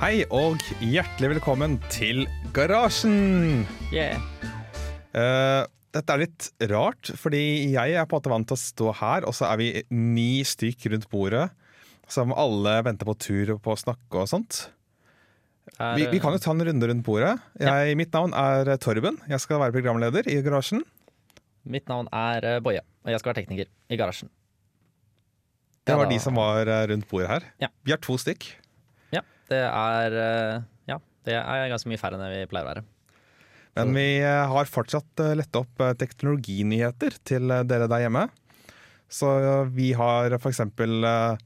Hei 0.00 0.24
og 0.34 0.58
hjertelig 0.82 1.36
velkommen 1.36 1.76
til 1.92 2.24
Garasjen! 2.56 3.62
Yeah. 3.94 4.18
Uh, 5.14 5.62
dette 5.94 6.14
er 6.16 6.22
litt 6.24 6.48
rart, 6.72 7.12
fordi 7.20 7.40
jeg 7.70 7.94
er 7.94 8.08
på 8.10 8.16
en 8.16 8.18
måte 8.18 8.32
vant 8.32 8.48
til 8.50 8.56
å 8.56 8.62
stå 8.62 8.94
her, 8.98 9.26
og 9.28 9.36
så 9.38 9.46
er 9.52 9.60
vi 9.60 9.68
ni 9.94 10.42
stykk 10.42 10.88
rundt 10.90 11.06
bordet 11.12 11.46
som 12.10 12.34
alle 12.34 12.80
venter 12.84 13.06
på 13.06 13.14
tur 13.22 13.54
på 13.62 13.76
å 13.76 13.78
snakke 13.80 14.24
og 14.24 14.32
sånt. 14.32 14.64
Er, 15.78 15.94
Vi, 16.00 16.08
vi 16.10 16.20
kan 16.20 16.34
jo 16.34 16.42
ta 16.42 16.50
en 16.52 16.66
runde 16.66 16.90
rundt 16.90 17.06
bordet. 17.06 17.36
Jeg, 17.62 17.94
Mitt 17.96 18.12
navn 18.14 18.34
er 18.36 18.74
Torben. 18.82 19.22
Jeg 19.30 19.40
skal 19.46 19.62
være 19.62 19.78
programleder 19.78 20.26
i 20.28 20.40
Garasjen. 20.44 20.82
Mitt 21.64 21.86
navn 21.88 22.10
er 22.12 22.44
eh, 22.44 22.58
Boje, 22.60 22.82
og 23.06 23.14
jeg 23.14 23.22
skal 23.22 23.30
være 23.32 23.40
tekniker 23.40 23.70
i 23.88 23.96
garasjen. 23.96 24.28
Det 25.84 25.96
var 25.96 26.08
de 26.10 26.18
som 26.20 26.36
var 26.36 26.68
eh, 26.68 26.84
rundt 26.90 27.08
bordet 27.08 27.30
her. 27.30 27.46
Ja. 27.62 27.70
Vi 27.84 27.94
er 27.94 28.00
to 28.04 28.18
stykk. 28.20 28.50
Det 29.50 29.60
er 29.66 30.18
eh, 30.18 30.64
Ja, 30.90 30.98
det 31.28 31.38
er 31.40 31.70
ganske 31.72 31.90
mye 31.90 32.00
færre 32.00 32.18
enn 32.18 32.32
vi 32.32 32.46
pleier 32.50 32.66
å 32.66 32.72
være. 32.72 32.84
Men 33.74 33.94
vi 33.96 34.08
eh, 34.22 34.46
har 34.50 34.70
fortsatt 34.70 35.20
eh, 35.22 35.34
lett 35.38 35.56
opp 35.58 35.82
teknologinyheter 35.98 37.16
til 37.26 37.54
dere 37.66 37.88
der 37.90 38.04
hjemme. 38.06 38.28
Så 39.10 39.30
vi 39.74 39.92
har 39.98 40.34
eh, 40.34 41.40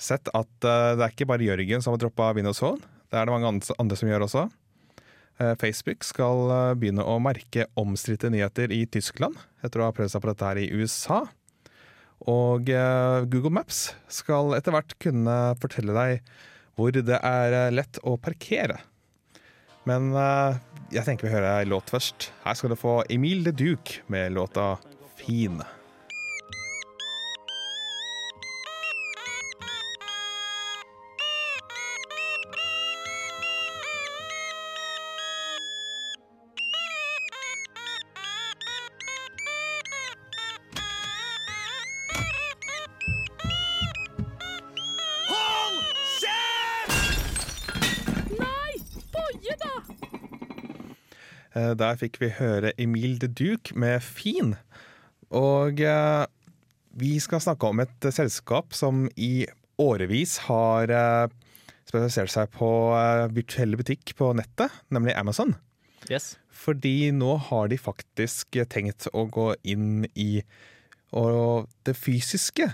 sett 0.00 0.32
at 0.34 0.50
det 0.64 1.04
er 1.04 1.12
ikke 1.12 1.28
bare 1.30 1.46
Jørgen 1.46 1.82
som 1.84 1.94
har 1.94 2.02
droppa 2.02 2.32
Windows 2.36 2.60
Phone. 2.62 2.82
Det 3.10 3.18
er 3.18 3.26
det 3.26 3.34
mange 3.34 3.62
andre- 3.78 3.98
som 3.98 4.10
gjør 4.10 4.26
også. 4.26 4.48
Facebook 5.56 6.04
skal 6.04 6.50
begynne 6.76 7.00
å 7.00 7.14
merke 7.22 7.64
omstridte 7.80 8.28
nyheter 8.28 8.72
i 8.76 8.82
Tyskland, 8.92 9.38
etter 9.64 9.80
å 9.80 9.86
ha 9.86 9.94
prøvd 9.96 10.12
seg 10.12 10.20
på 10.20 10.28
dette 10.28 10.48
her 10.50 10.58
i 10.60 10.66
USA. 10.76 11.22
Og 12.28 12.68
Google 12.68 13.52
Maps 13.56 13.94
skal 14.12 14.52
etter 14.58 14.76
hvert 14.76 14.92
kunne 15.00 15.38
fortelle 15.62 15.96
deg 15.96 16.20
hvor 16.80 16.96
det 16.96 17.18
er 17.20 17.56
eh, 17.56 17.72
lett 17.74 18.00
å 18.08 18.16
parkere. 18.20 18.78
Men 19.88 20.12
eh, 20.16 20.60
jeg 20.96 21.06
tenker 21.06 21.28
vi 21.28 21.34
hører 21.34 21.60
ei 21.60 21.68
låt 21.68 21.92
først. 21.92 22.30
Her 22.46 22.56
skal 22.56 22.72
du 22.72 22.80
få 22.80 23.00
Emil 23.12 23.44
de 23.44 23.52
Duke 23.52 24.00
med 24.12 24.32
låta 24.38 24.72
'Fin'. 25.20 25.60
Der 51.80 51.96
fikk 51.96 52.18
vi 52.20 52.28
høre 52.36 52.74
Emil 52.76 53.16
de 53.20 53.28
Duke 53.28 53.72
med 53.72 54.02
'Fin'. 54.04 54.56
Og 55.30 55.80
eh, 55.80 56.26
vi 57.00 57.14
skal 57.22 57.40
snakke 57.40 57.70
om 57.70 57.80
et 57.80 58.04
eh, 58.04 58.12
selskap 58.12 58.74
som 58.76 59.06
i 59.16 59.46
årevis 59.80 60.36
har 60.48 60.92
eh, 60.92 61.32
spesialisert 61.88 62.32
seg 62.34 62.50
på 62.52 62.68
eh, 62.98 63.30
virtuelle 63.32 63.78
butikk 63.80 64.12
på 64.18 64.32
nettet, 64.36 64.74
nemlig 64.92 65.16
Amazon. 65.16 65.54
Yes. 66.10 66.34
Fordi 66.50 67.12
nå 67.16 67.36
har 67.48 67.70
de 67.72 67.78
faktisk 67.80 68.60
tenkt 68.68 69.08
å 69.14 69.24
gå 69.30 69.54
inn 69.64 70.04
i 70.12 70.42
og 71.16 71.66
det 71.88 71.96
fysiske. 71.98 72.68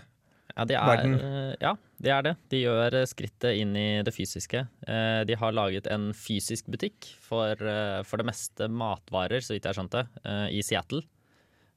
Ja, 0.57 0.65
de 0.65 0.77
er, 0.79 1.03
eh, 1.05 1.55
ja, 1.61 1.75
det 2.01 2.13
er 2.13 2.23
det. 2.25 2.33
De 2.53 2.61
gjør 2.63 2.95
eh, 3.03 3.09
skrittet 3.09 3.59
inn 3.61 3.75
i 3.77 4.03
det 4.07 4.15
fysiske. 4.17 4.63
Eh, 4.89 5.21
De 5.29 5.37
har 5.37 5.53
laget 5.53 5.89
en 5.93 6.09
fysisk 6.17 6.71
butikk 6.73 7.11
for, 7.21 7.53
eh, 7.61 8.01
for 8.09 8.23
det 8.23 8.29
meste 8.31 8.71
matvarer, 8.73 9.45
så 9.45 9.53
vidt 9.53 9.69
jeg 9.69 9.77
skjønte, 9.77 10.07
det 10.25 10.39
i 10.57 10.63
Seattle. 10.65 11.03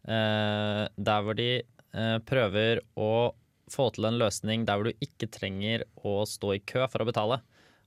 Eh, 0.08 0.86
Der 0.96 1.26
hvor 1.26 1.36
de 1.36 1.50
eh, 1.60 2.18
prøver 2.24 2.80
å 2.96 3.34
få 3.70 3.90
til 3.94 4.08
en 4.10 4.18
løsning 4.18 4.64
der 4.66 4.80
hvor 4.80 4.90
du 4.90 5.04
ikke 5.04 5.30
trenger 5.30 5.84
å 6.08 6.24
stå 6.26 6.56
i 6.56 6.64
kø 6.64 6.88
for 6.90 7.04
å 7.04 7.10
betale. 7.10 7.42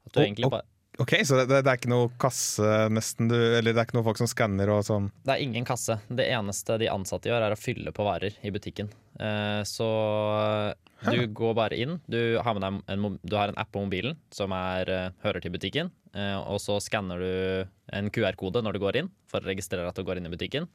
At 0.07 0.13
du 0.13 0.21
oh, 0.21 0.27
egentlig 0.27 0.51
bare 0.53 0.69
Ok, 1.01 1.15
Så 1.25 1.39
det, 1.41 1.63
det 1.65 1.71
er 1.71 1.79
ikke 1.79 1.89
noe 1.89 2.11
kasse 2.21 2.69
nesten, 2.93 3.31
du, 3.31 3.35
eller 3.35 3.73
det 3.73 3.81
er 3.81 3.87
ikke 3.87 3.97
noe 3.97 4.05
folk 4.05 4.19
som 4.21 4.29
skanner 4.29 4.69
og 4.75 4.83
sånn? 4.85 5.07
Det 5.25 5.33
er 5.33 5.41
ingen 5.41 5.65
kasse. 5.65 5.97
Det 6.13 6.27
eneste 6.29 6.77
de 6.83 6.91
ansatte 6.93 7.31
gjør, 7.31 7.47
er 7.47 7.55
å 7.55 7.59
fylle 7.59 7.95
på 7.97 8.05
varer 8.05 8.37
i 8.45 8.53
butikken. 8.53 8.91
Eh, 9.23 9.63
Så 9.69 9.87
du 11.07 11.27
går 11.35 11.55
bare 11.59 11.79
inn. 11.79 11.97
Du 12.11 12.39
har, 12.43 12.59
en, 12.59 13.19
du 13.23 13.37
har 13.37 13.49
en 13.53 13.59
app 13.59 13.71
på 13.75 13.83
mobilen 13.85 14.17
som 14.35 14.53
er, 14.57 14.91
eh, 14.91 15.11
hører 15.25 15.43
til 15.43 15.55
butikken. 15.55 15.91
eh, 16.15 16.39
Og 16.39 16.59
så 16.63 16.79
skanner 16.83 17.19
du 17.23 17.69
en 17.93 18.11
QR-kode 18.11 18.63
når 18.63 18.73
du 18.75 18.83
går 18.83 18.97
inn, 19.03 19.11
for 19.31 19.41
å 19.41 19.51
registrere 19.51 19.89
at 19.89 19.95
du 19.99 20.03
går 20.05 20.19
inn 20.21 20.27
i 20.27 20.35
butikken. 20.35 20.69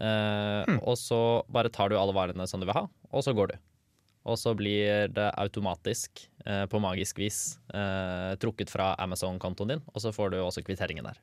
Eh, 0.00 0.78
Og 0.82 0.96
så 0.98 1.44
bare 1.50 1.70
tar 1.70 1.88
du 1.90 1.96
alle 1.96 2.12
varene 2.14 2.46
som 2.48 2.60
du 2.60 2.66
vil 2.66 2.74
ha, 2.76 2.86
og 3.12 3.22
så 3.24 3.34
går 3.34 3.54
du. 3.54 3.58
Og 4.26 4.34
så 4.36 4.56
blir 4.58 5.06
det 5.14 5.28
automatisk, 5.38 6.26
eh, 6.44 6.66
på 6.66 6.80
magisk 6.82 7.18
vis, 7.18 7.58
eh, 7.72 8.34
trukket 8.42 8.68
fra 8.68 8.96
Amazon-kontoen 8.98 9.68
din, 9.68 9.82
og 9.94 10.02
så 10.02 10.10
får 10.12 10.30
du 10.32 10.36
også 10.42 10.64
kvitteringen 10.66 11.04
der. 11.04 11.18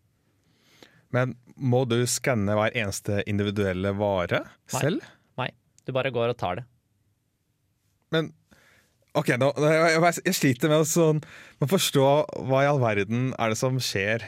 Men 1.12 1.36
må 1.60 1.84
du 1.88 2.06
skanne 2.08 2.56
hver 2.56 2.72
eneste 2.74 3.22
individuelle 3.28 3.92
vare 3.94 4.40
Nei. 4.74 4.80
selv? 4.80 5.04
Du 5.84 5.94
bare 5.96 6.14
går 6.14 6.32
og 6.32 6.40
tar 6.40 6.62
det. 6.62 6.66
Men 8.14 8.32
OK, 9.14 9.36
nå, 9.38 9.52
jeg, 9.62 10.14
jeg, 10.26 10.34
sliter 10.34 10.72
med 10.72 10.82
å 10.82 10.90
sånn, 10.90 11.20
forstå 11.70 12.06
hva 12.50 12.64
i 12.64 12.70
all 12.70 12.82
verden 12.82 13.30
er 13.38 13.54
det 13.54 13.60
som 13.60 13.78
skjer. 13.82 14.26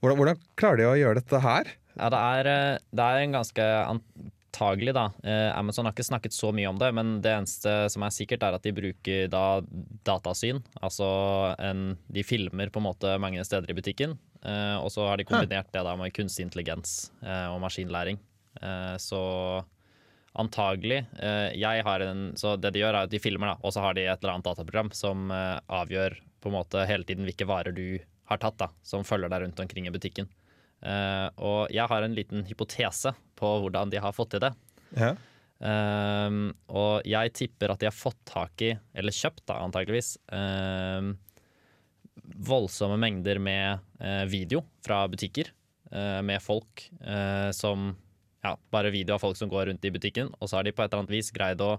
Hvordan, 0.00 0.16
hvordan 0.16 0.40
klarer 0.56 0.80
de 0.80 0.86
å 0.88 0.96
gjøre 0.96 1.20
dette 1.20 1.40
her? 1.44 1.74
Ja, 1.96 2.08
det 2.12 2.20
er, 2.20 2.48
eh, 2.52 2.78
det 2.96 3.04
er 3.04 3.20
en 3.20 3.36
ganske 3.36 3.66
antagelig, 3.92 4.94
da. 4.96 5.10
Eh, 5.20 5.50
Amazon 5.52 5.88
har 5.88 5.92
ikke 5.92 6.08
snakket 6.08 6.36
så 6.36 6.48
mye 6.56 6.70
om 6.70 6.80
det, 6.80 6.90
men 6.96 7.18
det 7.24 7.34
eneste 7.34 7.74
som 7.92 8.04
er 8.06 8.16
sikkert, 8.16 8.44
er 8.44 8.56
at 8.56 8.64
de 8.64 8.72
bruker 8.76 9.28
da 9.32 9.60
datasyn. 10.08 10.62
Altså 10.80 11.08
en, 11.60 11.90
de 12.08 12.24
filmer 12.24 12.72
på 12.72 12.80
en 12.80 12.88
måte 12.88 13.16
mange 13.20 13.44
steder 13.44 13.72
i 13.72 13.76
butikken, 13.76 14.16
eh, 14.44 14.76
og 14.80 14.88
så 14.96 15.10
har 15.10 15.20
de 15.20 15.28
kombinert 15.28 15.68
det 15.76 15.84
da 15.84 15.96
med 16.00 16.16
kunstig 16.16 16.48
intelligens 16.48 17.10
eh, 17.20 17.48
og 17.52 17.60
maskinlæring. 17.64 18.20
Eh, 18.62 18.94
så 19.02 19.20
antagelig 20.40 21.02
eh, 21.18 21.52
jeg 21.56 21.84
har 21.86 22.04
en, 22.04 22.30
Så 22.36 22.56
det 22.60 22.74
de 22.74 22.82
gjør, 22.82 22.94
er 22.94 23.08
at 23.08 23.12
de 23.12 23.20
filmer, 23.22 23.54
da, 23.54 23.56
og 23.62 23.74
så 23.74 23.84
har 23.84 23.96
de 23.96 24.06
et 24.06 24.20
eller 24.20 24.36
annet 24.36 24.48
dataprogram 24.48 24.92
som 24.96 25.30
eh, 25.34 25.58
avgjør 25.66 26.18
på 26.42 26.50
en 26.50 26.56
måte 26.58 26.84
hele 26.88 27.06
tiden 27.08 27.26
hvilke 27.26 27.48
varer 27.48 27.74
du 27.76 27.98
har 28.26 28.42
tatt, 28.42 28.58
da, 28.60 28.70
som 28.86 29.06
følger 29.06 29.30
deg 29.32 29.44
rundt 29.44 29.62
omkring 29.62 29.86
i 29.88 29.94
butikken. 29.94 30.28
Eh, 30.84 31.28
og 31.40 31.72
jeg 31.74 31.88
har 31.88 32.04
en 32.04 32.14
liten 32.16 32.44
hypotese 32.48 33.14
på 33.38 33.52
hvordan 33.64 33.92
de 33.92 34.02
har 34.02 34.14
fått 34.16 34.34
til 34.34 34.44
det. 34.44 34.52
Ja. 34.96 35.14
Ehm, 35.64 36.50
og 36.68 37.06
jeg 37.08 37.32
tipper 37.36 37.72
at 37.72 37.80
de 37.80 37.88
har 37.88 37.96
fått 37.96 38.18
tak 38.28 38.64
i, 38.64 38.74
eller 38.96 39.14
kjøpt 39.14 39.46
da 39.48 39.60
antakeligvis, 39.64 40.16
ehm, 40.36 41.14
voldsomme 42.46 42.98
mengder 43.00 43.38
med 43.38 43.84
uh, 44.02 44.24
video 44.28 44.64
fra 44.84 45.04
butikker. 45.08 45.52
Uh, 45.86 46.18
med 46.26 46.42
folk 46.42 46.82
uh, 47.06 47.52
som 47.54 47.92
Ja, 48.46 48.54
bare 48.70 48.92
video 48.94 49.16
av 49.16 49.24
folk 49.24 49.38
som 49.38 49.50
går 49.50 49.66
rundt 49.72 49.84
i 49.84 49.90
butikken. 49.90 50.30
Og 50.38 50.50
så 50.50 50.60
har 50.60 50.66
de 50.66 50.74
på 50.76 50.84
et 50.84 50.92
eller 50.92 51.02
annet 51.02 51.16
vis 51.16 51.32
greid 51.34 51.62
å 51.64 51.72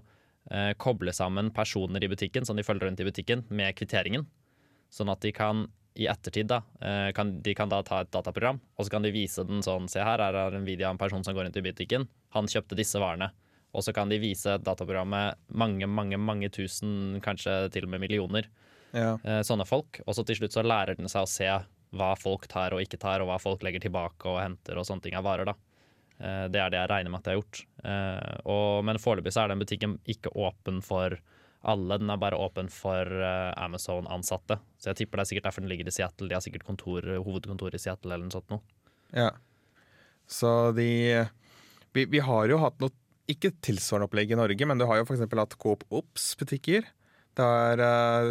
eh, 0.52 0.74
koble 0.76 1.14
sammen 1.16 1.48
personer 1.54 2.04
i 2.04 2.10
butikken 2.12 2.44
som 2.44 2.58
de 2.58 2.66
følger 2.66 2.90
rundt 2.90 3.00
i 3.00 3.06
butikken, 3.08 3.46
med 3.48 3.76
kvitteringen. 3.78 4.26
Sånn 4.92 5.08
at 5.12 5.24
de 5.24 5.32
kan 5.32 5.66
i 5.98 6.06
ettertid 6.06 6.46
da, 6.50 6.60
eh, 6.84 7.08
kan, 7.16 7.32
de 7.42 7.54
kan 7.58 7.70
da 7.72 7.80
ta 7.82 8.02
et 8.04 8.10
dataprogram, 8.14 8.60
og 8.76 8.86
så 8.86 8.92
kan 8.92 9.02
de 9.02 9.10
vise 9.14 9.42
den 9.48 9.64
sånn 9.66 9.88
Se 9.90 10.04
her, 10.04 10.20
her 10.22 10.36
er 10.36 10.54
en 10.54 10.68
video 10.68 10.86
av 10.86 10.94
en 10.94 11.00
person 11.00 11.24
som 11.24 11.34
går 11.34 11.48
rundt 11.48 11.56
i 11.58 11.64
butikken. 11.64 12.06
Han 12.36 12.46
kjøpte 12.46 12.78
disse 12.78 13.00
varene. 13.00 13.32
og 13.76 13.82
så 13.84 13.92
kan 13.92 14.08
de 14.08 14.16
vise 14.18 14.54
dataprogrammet 14.64 15.36
mange, 15.52 15.86
mange, 15.86 16.16
mange 16.16 16.48
tusen, 16.48 17.20
kanskje 17.20 17.70
til 17.70 17.84
og 17.84 17.90
med 17.92 18.00
millioner 18.00 18.46
Ja. 18.94 19.18
eh, 19.22 19.42
sånne 19.44 19.66
folk. 19.68 20.00
Og 20.06 20.14
så 20.16 20.24
til 20.24 20.36
slutt 20.36 20.52
så 20.56 20.64
lærer 20.64 20.96
den 20.96 21.06
seg 21.06 21.22
å 21.22 21.28
se 21.28 21.50
hva 21.92 22.16
folk 22.16 22.46
tar 22.48 22.72
og 22.72 22.80
ikke 22.80 22.98
tar, 22.98 23.20
og 23.20 23.28
hva 23.28 23.38
folk 23.38 23.62
legger 23.62 23.80
tilbake 23.84 24.24
og 24.24 24.40
henter 24.40 24.78
og 24.78 24.86
sånne 24.88 25.02
ting 25.02 25.14
av 25.14 25.24
varer. 25.24 25.44
da. 25.44 25.54
Eh, 26.18 26.44
det 26.50 26.60
er 26.60 26.72
det 26.72 26.80
jeg 26.80 26.90
regner 26.90 27.12
med 27.12 27.22
at 27.22 27.28
jeg 27.28 27.36
har 27.36 27.42
gjort. 27.42 27.60
Eh, 27.86 28.38
og, 28.50 28.84
men 28.86 29.00
foreløpig 29.02 29.32
så 29.34 29.44
er 29.44 29.52
den 29.52 29.62
butikken 29.62 29.98
ikke 30.10 30.32
åpen 30.34 30.80
for 30.84 31.18
alle. 31.68 31.98
Den 32.00 32.10
er 32.10 32.20
bare 32.20 32.38
åpen 32.38 32.70
for 32.72 33.06
eh, 33.06 33.52
Amazon-ansatte. 33.58 34.58
Så 34.78 34.90
jeg 34.92 35.02
tipper 35.02 35.20
det 35.20 35.26
er 35.26 35.32
sikkert 35.32 35.50
derfor 35.50 35.64
den 35.64 35.72
ligger 35.72 35.90
i 35.90 35.94
Seattle. 35.94 36.30
De 36.30 36.38
har 36.38 36.44
sikkert 36.44 36.66
kontor, 36.66 37.06
hovedkontor 37.26 37.74
i 37.74 37.82
Seattle 37.82 38.14
eller 38.14 38.26
noe 38.26 38.38
sånt 38.38 38.54
noe. 38.54 38.62
Ja. 39.14 39.32
Så 40.28 40.72
de 40.76 40.88
vi, 41.96 42.04
vi 42.04 42.20
har 42.20 42.50
jo 42.50 42.60
hatt 42.60 42.82
noe 42.82 42.92
ikke 43.28 43.52
tilsvarende 43.64 44.08
opplegg 44.08 44.30
i 44.32 44.36
Norge, 44.38 44.66
men 44.68 44.80
du 44.80 44.86
har 44.88 45.00
jo 45.00 45.04
f.eks. 45.04 45.24
hatt 45.24 45.56
Coop 45.60 45.84
Ops-butikker. 45.92 46.86
Der 47.38 47.80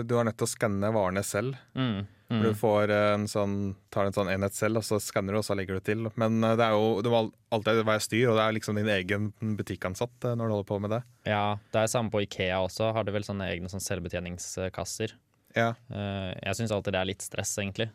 du 0.04 0.16
har 0.18 0.26
nødt 0.28 0.36
til 0.36 0.48
å 0.48 0.52
skanne 0.52 0.90
varene 0.92 1.22
selv. 1.24 1.56
Mm. 1.78 2.08
Mm. 2.28 2.42
Hvor 2.42 2.48
Du 2.52 2.58
får 2.60 2.92
en 2.92 3.28
sånn, 3.32 3.54
tar 3.90 4.06
en 4.10 4.16
sånn 4.16 4.28
enhet 4.34 4.52
selv, 4.54 4.82
og 4.82 4.84
så 4.84 4.98
skanner 5.00 5.32
du, 5.32 5.40
og 5.40 5.46
så 5.48 5.56
legger 5.56 5.78
du 5.80 5.86
til. 5.88 6.02
Men 6.20 6.42
eh, 6.44 6.56
det 6.60 6.66
er 6.66 6.74
jo 6.76 7.02
det 7.02 7.12
må 7.14 7.22
alltid 7.56 7.84
være 7.88 8.04
styr, 8.04 8.26
og 8.34 8.36
det 8.36 8.44
er 8.44 8.58
liksom 8.58 8.76
din 8.82 8.90
egen 8.92 9.30
butikkansatt 9.56 10.28
eh, 10.28 10.36
når 10.36 10.50
du 10.52 10.56
holder 10.58 10.68
på 10.74 10.80
med 10.84 10.92
det. 10.98 11.02
Ja, 11.30 11.46
det 11.72 11.86
er 11.86 11.94
samme 11.94 12.12
på 12.12 12.22
Ikea 12.26 12.60
også. 12.66 12.92
Har 12.98 13.08
de 13.08 13.16
vel 13.16 13.24
sånne 13.28 13.48
egne 13.54 13.72
sånn 13.72 13.84
selvbetjeningskasser. 13.84 15.16
Ja. 15.56 15.70
Eh, 15.90 16.34
Jeg 16.44 16.56
syns 16.60 16.72
alltid 16.76 16.94
det 16.98 17.02
er 17.02 17.10
litt 17.14 17.24
stress, 17.26 17.56
egentlig. 17.64 17.90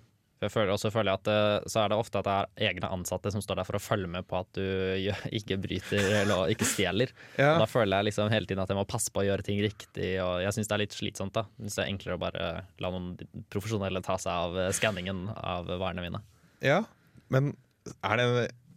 For 0.50 0.66
jeg 0.66 0.94
føler, 0.94 1.12
jeg 1.12 1.20
at 1.20 1.68
så 1.70 1.82
er 1.82 1.92
det 1.92 1.98
ofte 2.00 2.20
at 2.20 2.26
det 2.26 2.34
er 2.34 2.70
egne 2.72 2.90
ansatte 2.94 3.30
som 3.34 3.42
står 3.44 3.60
der 3.60 3.68
for 3.68 3.78
å 3.78 3.82
følge 3.82 4.10
med 4.10 4.26
på 4.28 4.40
at 4.40 4.50
du 4.58 4.64
ikke 5.38 5.58
bryter 5.62 6.16
eller 6.22 6.52
ikke 6.52 6.68
stjeler. 6.68 7.12
Ja. 7.38 7.54
Da 7.60 7.68
føler 7.70 8.00
jeg 8.00 8.10
liksom 8.10 8.32
hele 8.32 8.48
tiden 8.48 8.62
at 8.64 8.72
jeg 8.72 8.78
må 8.78 8.86
passe 8.88 9.12
på 9.12 9.22
å 9.22 9.26
gjøre 9.28 9.46
ting 9.46 9.60
riktig, 9.62 10.14
og 10.24 10.40
jeg 10.44 10.56
syns 10.56 10.70
det 10.70 10.76
er 10.76 10.84
litt 10.84 10.96
slitsomt. 10.96 11.36
da 11.36 11.46
Jeg 11.60 11.74
det 11.74 11.84
er 11.84 11.92
enklere 11.92 12.18
å 12.18 12.22
bare 12.22 12.48
la 12.82 12.92
noen 12.94 13.12
profesjonelle 13.52 14.02
ta 14.04 14.18
seg 14.20 14.32
av 14.32 14.58
eh, 14.58 14.72
skanningen 14.76 15.28
av 15.36 15.70
varene 15.76 16.04
mine. 16.06 16.24
ja. 16.64 16.82
Men 17.32 17.54
er 18.04 18.20
det 18.20 18.26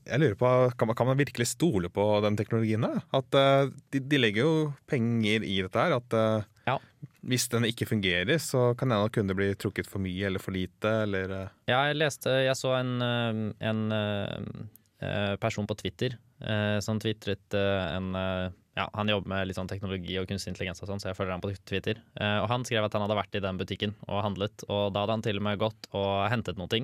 Jeg 0.05 0.21
lurer 0.21 0.35
på, 0.37 0.49
kan 0.77 0.87
man, 0.89 0.95
kan 0.97 1.07
man 1.09 1.17
virkelig 1.17 1.47
stole 1.49 1.89
på 1.89 2.03
den 2.21 2.37
teknologien? 2.37 2.83
da? 2.85 3.01
At 3.17 3.35
uh, 3.35 3.71
de, 3.89 3.99
de 3.99 4.19
legger 4.19 4.45
jo 4.45 4.51
penger 4.85 5.41
i 5.41 5.55
dette 5.65 5.81
her. 5.81 5.95
At 5.97 6.13
eh, 6.13 6.45
Ja. 6.65 6.79
hvis 7.21 7.47
den 7.53 7.67
ikke 7.69 7.85
fungerer, 7.85 8.39
så 8.41 8.73
kan 8.77 8.89
det 8.89 8.97
kunne 9.13 9.29
det 9.29 9.37
bli 9.37 9.49
trukket 9.53 9.89
for 9.89 10.01
mye 10.01 10.25
eller 10.25 10.41
for 10.41 10.55
lite, 10.55 10.91
eller 11.05 11.33
eh, 11.37 11.55
Ja, 11.69 11.83
jeg 11.89 11.99
leste 11.99 12.33
Jeg 12.41 12.57
så 12.57 12.73
en, 12.79 12.95
eh, 13.05 13.41
en 13.69 13.81
eh, 13.93 15.35
person 15.41 15.67
på 15.69 15.77
Twitter 15.77 16.17
som 16.83 16.97
tvitret 16.99 17.55
en 17.55 18.09
ja, 18.75 18.89
Han 18.93 19.09
jobber 19.09 19.31
med 19.31 19.47
litt 19.47 19.57
sånn 19.57 19.69
teknologi 19.71 20.17
og 20.19 20.27
kunstig 20.29 20.51
intelligens, 20.51 20.81
og 20.83 20.89
sånn, 20.89 21.01
så 21.01 21.09
jeg 21.09 21.17
følger 21.17 21.35
han 21.37 21.43
på 21.43 21.53
Twitter. 21.67 22.01
Eh, 22.19 22.37
og 22.43 22.49
Han 22.51 22.67
skrev 22.67 22.85
at 22.85 22.95
han 22.95 23.05
hadde 23.05 23.17
vært 23.17 23.37
i 23.39 23.43
den 23.43 23.59
butikken 23.59 23.95
og 24.07 24.23
handlet, 24.25 24.65
og 24.67 24.91
da 24.93 25.05
hadde 25.05 25.17
han 25.17 25.25
til 25.25 25.39
og 25.39 25.47
med 25.47 25.61
gått 25.63 25.89
og 25.95 26.27
hentet 26.31 26.59
noe. 26.59 26.81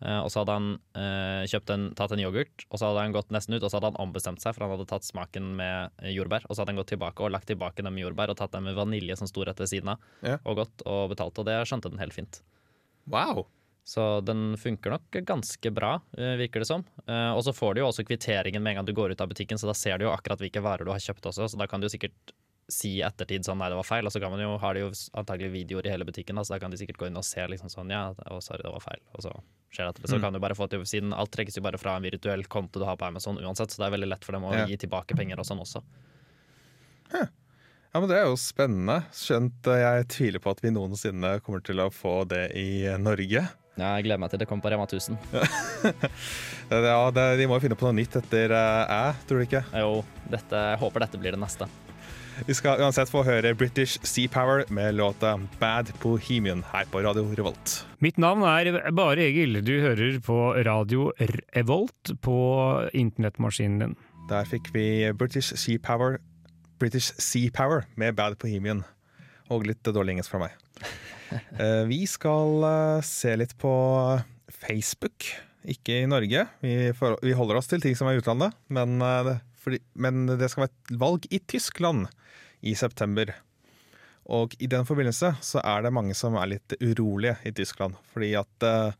Eh, 0.00 0.20
og 0.22 0.30
så 0.30 0.42
hadde 0.44 0.54
han 0.54 0.68
eh, 0.94 1.56
en, 1.74 1.88
tatt 1.98 2.12
en 2.14 2.22
yoghurt, 2.22 2.66
og 2.70 2.78
så 2.78 2.90
hadde 2.90 3.02
han 3.06 3.16
gått 3.16 3.32
nesten 3.34 3.56
ut, 3.56 3.62
og 3.62 3.70
så 3.70 3.78
hadde 3.80 3.90
han 3.90 4.00
ombestemt 4.08 4.40
seg, 4.44 4.54
for 4.54 4.64
han 4.66 4.76
hadde 4.76 4.86
tatt 4.90 5.04
smaken 5.08 5.50
med 5.58 5.90
eh, 6.02 6.12
jordbær. 6.14 6.46
Og 6.46 6.54
så 6.54 6.62
hadde 6.62 6.74
han 6.74 6.80
gått 6.82 6.92
tilbake 6.94 7.24
og 7.26 7.32
lagt 7.34 7.48
tilbake 7.50 7.82
den 7.82 7.94
med 7.96 8.04
jordbær 8.06 8.30
og 8.30 8.38
tatt 8.38 8.54
den 8.54 8.66
med 8.68 8.78
vanilje 8.78 9.16
som 9.18 9.26
sto 9.30 9.42
rett 9.48 9.58
ved 9.58 9.70
siden 9.72 9.94
av, 9.96 10.08
Ja. 10.22 10.38
og 10.44 10.60
gått 10.62 10.86
og 10.86 11.10
betalt. 11.14 11.38
Og 11.42 11.48
det 11.50 11.58
skjønte 11.66 11.90
den 11.90 11.98
helt 12.02 12.14
fint. 12.14 12.42
Wow! 13.10 13.46
Så 13.88 14.20
den 14.20 14.52
funker 14.60 14.92
nok 14.92 15.16
ganske 15.24 15.70
bra, 15.72 15.94
eh, 16.18 16.36
virker 16.36 16.60
det 16.60 16.66
som. 16.68 16.84
Eh, 17.08 17.32
Og 17.32 17.42
så 17.42 17.54
får 17.56 17.74
du 17.74 17.80
jo 17.80 17.86
også 17.88 18.04
kvitteringen 18.04 18.60
med 18.62 18.72
en 18.76 18.76
gang 18.82 18.84
du 18.86 18.92
går 18.92 19.12
ut 19.16 19.20
av 19.24 19.30
butikken, 19.30 19.56
så 19.58 19.66
da 19.66 19.72
ser 19.74 19.96
du 19.98 20.04
jo 20.04 20.12
akkurat 20.12 20.38
hvilke 20.38 20.60
varer 20.62 20.84
du 20.84 20.90
har 20.92 21.00
kjøpt 21.00 21.24
også, 21.32 21.48
så 21.48 21.56
da 21.58 21.66
kan 21.66 21.80
du 21.80 21.86
jo 21.88 21.96
sikkert 21.96 22.12
si 22.68 22.98
i 22.98 23.02
ettertid 23.02 23.46
sånn 23.48 23.56
nei, 23.58 23.70
det 23.72 23.76
var 23.78 23.86
feil, 23.88 24.04
og 24.04 24.12
så 24.12 24.20
kan 24.20 24.30
man 24.34 24.40
jo, 24.42 24.50
har 24.60 24.74
de 24.76 24.80
jo 24.82 24.90
antagelig 25.16 25.48
videoer 25.54 25.86
i 25.88 25.92
hele 25.94 26.04
butikken, 26.04 26.36
da, 26.36 26.42
så 26.44 26.54
da 26.54 26.58
kan 26.60 26.70
de 26.70 26.76
sikkert 26.76 26.98
gå 27.00 27.06
inn 27.08 27.16
og 27.16 27.24
se 27.24 27.40
liksom 27.48 27.70
sånn 27.72 27.88
ja, 27.94 28.02
å, 28.28 28.42
sorry, 28.44 28.60
det 28.66 28.72
var 28.74 28.84
feil, 28.84 29.00
og 29.16 29.24
så 29.24 29.32
skjer 29.72 29.86
det 29.86 29.94
etterpå. 29.94 30.08
Så 30.12 30.16
Mm. 30.18 30.22
kan 30.26 30.32
du 30.36 30.38
bare 30.44 30.54
få 30.58 30.68
til, 30.68 30.84
siden 30.84 31.14
alt 31.16 31.30
trekkes 31.32 31.56
jo 31.56 31.62
bare 31.64 31.78
fra 31.80 31.96
en 31.96 32.02
virtuell 32.04 32.44
konto 32.44 32.78
du 32.80 32.84
har 32.84 32.96
på 33.00 33.06
Amazon 33.08 33.40
uansett, 33.40 33.70
så 33.72 33.80
det 33.80 33.86
er 33.88 33.96
veldig 33.96 34.08
lett 34.12 34.24
for 34.24 34.32
dem 34.36 34.44
å 34.44 34.52
Ja. 34.54 34.66
gi 34.66 34.76
tilbake 34.76 35.16
penger 35.16 35.38
og 35.40 35.46
sånn 35.48 35.60
også. 35.64 35.82
Ja, 37.12 38.00
men 38.00 38.08
Det 38.10 38.18
er 38.18 38.26
jo 38.28 38.36
spennende. 38.36 38.98
Skjønt 39.16 39.66
eh, 39.66 39.80
jeg 39.80 40.08
tviler 40.12 40.38
på 40.44 40.50
at 40.52 40.60
vi 40.60 40.68
noensinne 40.70 41.40
kommer 41.40 41.62
til 41.64 41.80
å 41.80 41.88
få 41.90 42.26
det 42.28 42.50
i 42.54 42.84
eh, 42.84 42.98
Norge. 43.00 43.48
Ja, 43.78 43.94
jeg 43.96 44.04
gleder 44.04 44.18
meg 44.20 44.30
til 44.30 44.38
det 44.42 44.48
kommer 44.50 44.62
på 44.66 44.70
Rema 44.74 44.84
1000. 44.84 45.16
Ja, 46.68 47.10
det, 47.10 47.24
De 47.40 47.46
må 47.48 47.56
jo 47.56 47.62
finne 47.64 47.76
på 47.80 47.86
noe 47.88 47.96
nytt 47.96 48.12
etter 48.20 48.52
eh, 48.52 48.92
æ, 48.92 49.14
tror 49.26 49.40
du 49.40 49.46
ikke? 49.46 49.64
Jo, 49.72 50.04
dette, 50.28 50.52
jeg 50.74 50.80
håper 50.82 51.00
dette 51.06 51.20
blir 51.22 51.32
det 51.32 51.40
neste. 51.40 51.64
Vi 52.46 52.54
skal 52.54 52.80
uansett 52.82 53.10
få 53.10 53.22
høre 53.26 53.50
British 53.58 53.98
Sea 54.06 54.28
Power 54.30 54.62
med 54.72 54.94
låta 54.94 55.34
Bad 55.60 55.90
Bohemian 56.02 56.62
her 56.72 56.86
på 56.90 57.02
Radio 57.02 57.24
Revolt. 57.34 57.72
Mitt 58.04 58.18
navn 58.20 58.44
er 58.46 58.90
Bare 58.94 59.24
Egil. 59.26 59.58
Du 59.66 59.74
hører 59.82 60.20
på 60.24 60.36
radio 60.66 61.10
Revolt 61.56 62.12
på 62.22 62.36
internettmaskinen 62.94 63.82
din. 63.82 63.96
Der 64.30 64.46
fikk 64.48 64.70
vi 64.74 65.08
British 65.18 65.56
Sea 65.58 65.80
Power, 65.82 66.18
British 66.78 67.16
sea 67.18 67.50
Power 67.54 67.86
med 67.96 68.14
Bad 68.16 68.38
Bohemian. 68.38 68.84
Og 69.50 69.66
litt 69.66 69.82
dårlig 69.82 70.18
engelsk 70.18 70.34
fra 70.34 70.46
meg. 70.46 70.56
Eh, 71.60 71.82
Vi 71.84 72.06
skal 72.08 72.62
eh, 72.64 73.02
se 73.04 73.34
litt 73.36 73.50
på 73.60 73.70
Facebook, 74.62 75.26
ikke 75.68 75.98
i 76.00 76.06
Norge. 76.08 76.46
Vi, 76.64 77.34
holder 77.36 77.58
oss 77.58 77.68
til 77.68 77.82
ting 77.84 77.92
som 77.98 78.08
er 78.08 78.16
i 78.16 78.22
utlandet, 78.22 78.56
men, 78.72 78.94
eh, 79.04 79.34
fordi, 79.68 79.82
men 79.94 80.24
det 80.26 80.48
skal 80.50 80.66
være 80.66 80.74
et 80.74 80.96
valg 81.04 81.28
i 81.30 81.42
Tyskland 81.44 82.08
i 82.66 82.74
september. 82.78 83.36
Og 84.28 84.54
i 84.60 84.68
den 84.68 84.84
forbindelse 84.88 85.32
så 85.44 85.60
er 85.64 85.84
det 85.84 85.94
mange 85.96 86.16
som 86.16 86.36
er 86.36 86.50
litt 86.52 86.74
urolige 86.82 87.38
i 87.48 87.52
Tyskland. 87.56 87.96
Fordi 88.12 88.34
at 88.36 88.66
eh, 88.66 88.96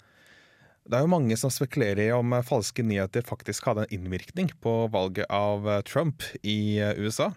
det 0.89 0.97
er 0.97 1.05
jo 1.05 1.13
mange 1.13 1.37
som 1.37 1.53
spekulerer 1.53 2.07
i 2.07 2.15
om 2.17 2.33
eh, 2.33 2.47
falske 2.47 2.85
nyheter 2.85 3.27
faktisk 3.29 3.69
hadde 3.69 3.85
en 3.85 3.99
innvirkning 3.99 4.49
på 4.65 4.75
valget 4.95 5.29
av 5.29 5.69
eh, 5.69 5.83
Trump 5.89 6.25
i 6.41 6.81
USA. 6.97 7.29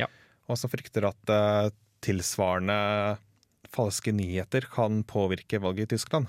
Ja. 0.00 0.10
Og 0.50 0.58
som 0.58 0.72
frykter 0.72 1.06
at 1.06 1.36
tilsvarende 2.04 2.76
falske 3.72 4.12
nyheter 4.12 4.66
kan 4.70 5.04
påvirke 5.08 5.62
valget 5.62 5.86
i 5.86 5.94
Tyskland. 5.94 6.26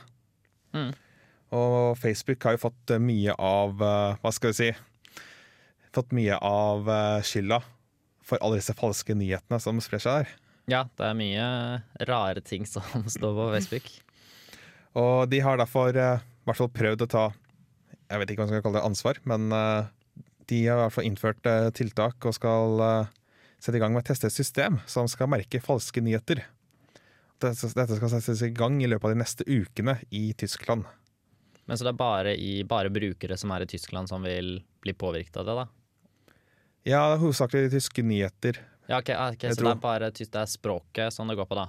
Mm. 0.77 0.94
Og 1.56 1.98
Facebook 1.98 2.45
har 2.45 2.56
jo 2.56 2.68
fått 2.68 2.94
mye 3.00 3.33
av 3.42 3.75
Hva 3.80 4.31
skal 4.33 4.51
vi 4.51 4.57
si 4.57 4.69
Fått 5.96 6.12
mye 6.16 6.36
av 6.44 6.90
eh, 6.92 7.22
skylda 7.24 7.62
for 8.25 8.42
alle 8.44 8.60
disse 8.60 8.75
falske 8.75 9.16
nyhetene 9.16 9.62
som 9.64 9.80
sprer 9.84 10.02
seg 10.04 10.18
der. 10.20 10.32
Ja, 10.72 10.82
det 10.98 11.08
er 11.08 11.18
mye 11.18 11.46
rare 12.10 12.42
ting 12.44 12.66
som 12.68 13.06
står 13.16 13.36
på 13.38 13.50
Facebook. 13.54 13.92
Og 15.00 15.30
de 15.32 15.40
har 15.46 15.60
derfor 15.62 15.96
eh, 15.96 16.24
i 16.24 16.50
hvert 16.50 16.60
fall 16.60 16.74
prøvd 16.74 17.06
å 17.06 17.12
ta 17.12 17.25
Jeg 18.10 18.22
vet 18.22 18.32
ikke 18.32 18.44
hva 18.44 18.48
man 18.50 18.54
skal 18.54 18.66
kalle 18.66 18.82
det 18.82 18.90
ansvar, 18.90 19.22
men 19.30 19.48
eh, 19.56 19.94
de 20.52 20.60
har 20.68 20.78
i 20.78 20.84
hvert 20.84 20.98
fall 20.98 21.08
innført 21.08 21.48
tiltak 21.74 22.28
og 22.28 22.36
skal 22.38 22.84
sette 23.58 23.80
i 23.80 23.82
gang 23.82 23.96
med 23.96 24.04
å 24.04 24.06
teste 24.06 24.30
et 24.30 24.36
system 24.36 24.78
som 24.86 25.08
skal 25.10 25.32
merke 25.32 25.58
falske 25.64 26.04
nyheter. 26.06 26.44
Dette 27.42 27.98
skal 27.98 28.12
settes 28.14 28.44
i 28.46 28.52
gang 28.54 28.78
i 28.84 28.90
løpet 28.92 29.10
av 29.10 29.16
de 29.16 29.22
neste 29.24 29.48
ukene 29.48 29.98
i 30.14 30.28
Tyskland. 30.38 30.86
Men 31.66 31.78
så 31.78 31.88
det 31.88 31.96
er 31.96 31.98
bare, 31.98 32.36
i, 32.38 32.62
bare 32.68 32.94
brukere 32.94 33.38
som 33.42 33.52
er 33.56 33.66
i 33.66 33.70
Tyskland 33.70 34.10
som 34.12 34.22
vil 34.22 34.60
bli 34.86 34.94
påvirket 34.94 35.42
av 35.42 35.50
det, 35.50 35.58
da? 35.64 35.66
Ja, 36.86 37.01
hovedsakelig 37.18 37.72
tyske 37.74 38.04
nyheter. 38.06 38.60
Ja, 38.88 39.00
ok, 39.01 39.10
ah, 39.15 39.32
ok, 39.34 39.44
Jeg 39.48 39.56
Så 39.56 39.62
tror- 39.62 39.72
det 39.72 39.77
er 39.77 39.82
bare 39.82 40.12
tys- 40.12 40.30
det 40.32 40.42
er 40.42 40.46
språket 40.51 41.13
som 41.13 41.27
det 41.27 41.36
går 41.38 41.48
på, 41.50 41.56
da? 41.56 41.68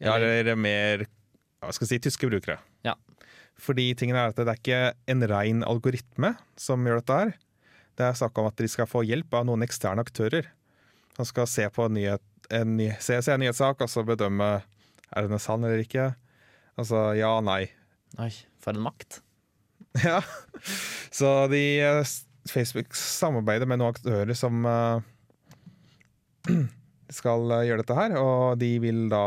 Ja, 0.00 0.14
Eller- 0.16 0.40
eller 0.40 0.56
mer 0.56 1.06
hva 1.62 1.72
skal 1.72 1.86
jeg 1.88 2.02
si, 2.02 2.08
tyske 2.10 2.28
brukere. 2.28 2.58
Ja. 2.84 2.94
Fordi 3.58 3.94
tingen 3.96 4.14
er 4.16 4.28
at 4.28 4.36
det 4.36 4.46
er 4.46 4.54
ikke 4.54 4.94
en 5.08 5.22
rein 5.26 5.62
algoritme 5.64 6.36
som 6.56 6.84
gjør 6.84 6.96
dette 7.00 7.18
her. 7.18 7.34
Det 7.96 8.04
er 8.04 8.12
snakk 8.12 8.36
om 8.38 8.46
at 8.46 8.56
de 8.56 8.68
skal 8.68 8.84
få 8.86 9.02
hjelp 9.06 9.32
av 9.32 9.46
noen 9.46 9.62
eksterne 9.62 10.04
aktører. 10.04 10.44
Som 11.16 11.24
skal 11.24 11.46
se 11.46 11.66
på 11.70 11.86
en, 11.86 11.94
nyhet, 11.94 12.20
en, 12.50 12.76
ny- 12.76 12.94
se, 13.00 13.22
se 13.22 13.32
en 13.32 13.40
nyhetssak 13.40 13.80
og 13.80 13.88
så 13.88 14.04
bedømme 14.04 14.62
er 15.16 15.28
den 15.28 15.38
sann 15.38 15.64
eller 15.64 15.82
ikke. 15.82 16.14
Altså 16.76 17.16
ja, 17.16 17.28
og 17.38 17.44
nei. 17.44 17.70
Oi, 18.18 18.30
for 18.60 18.72
en 18.74 18.82
makt. 18.82 19.20
Ja. 20.04 20.20
Så 21.10 21.48
de 21.48 21.80
eh, 21.80 22.00
s- 22.04 22.25
Facebook 22.50 22.96
samarbeider 22.98 23.68
med 23.68 23.80
noen 23.80 23.94
aktører 23.94 24.36
som 24.38 24.66
eh, 24.68 25.06
skal 27.18 27.52
eh, 27.58 27.68
gjøre 27.68 27.84
dette 27.84 27.98
her, 27.98 28.16
og 28.20 28.58
de 28.62 28.72
vil 28.82 29.06
da 29.12 29.26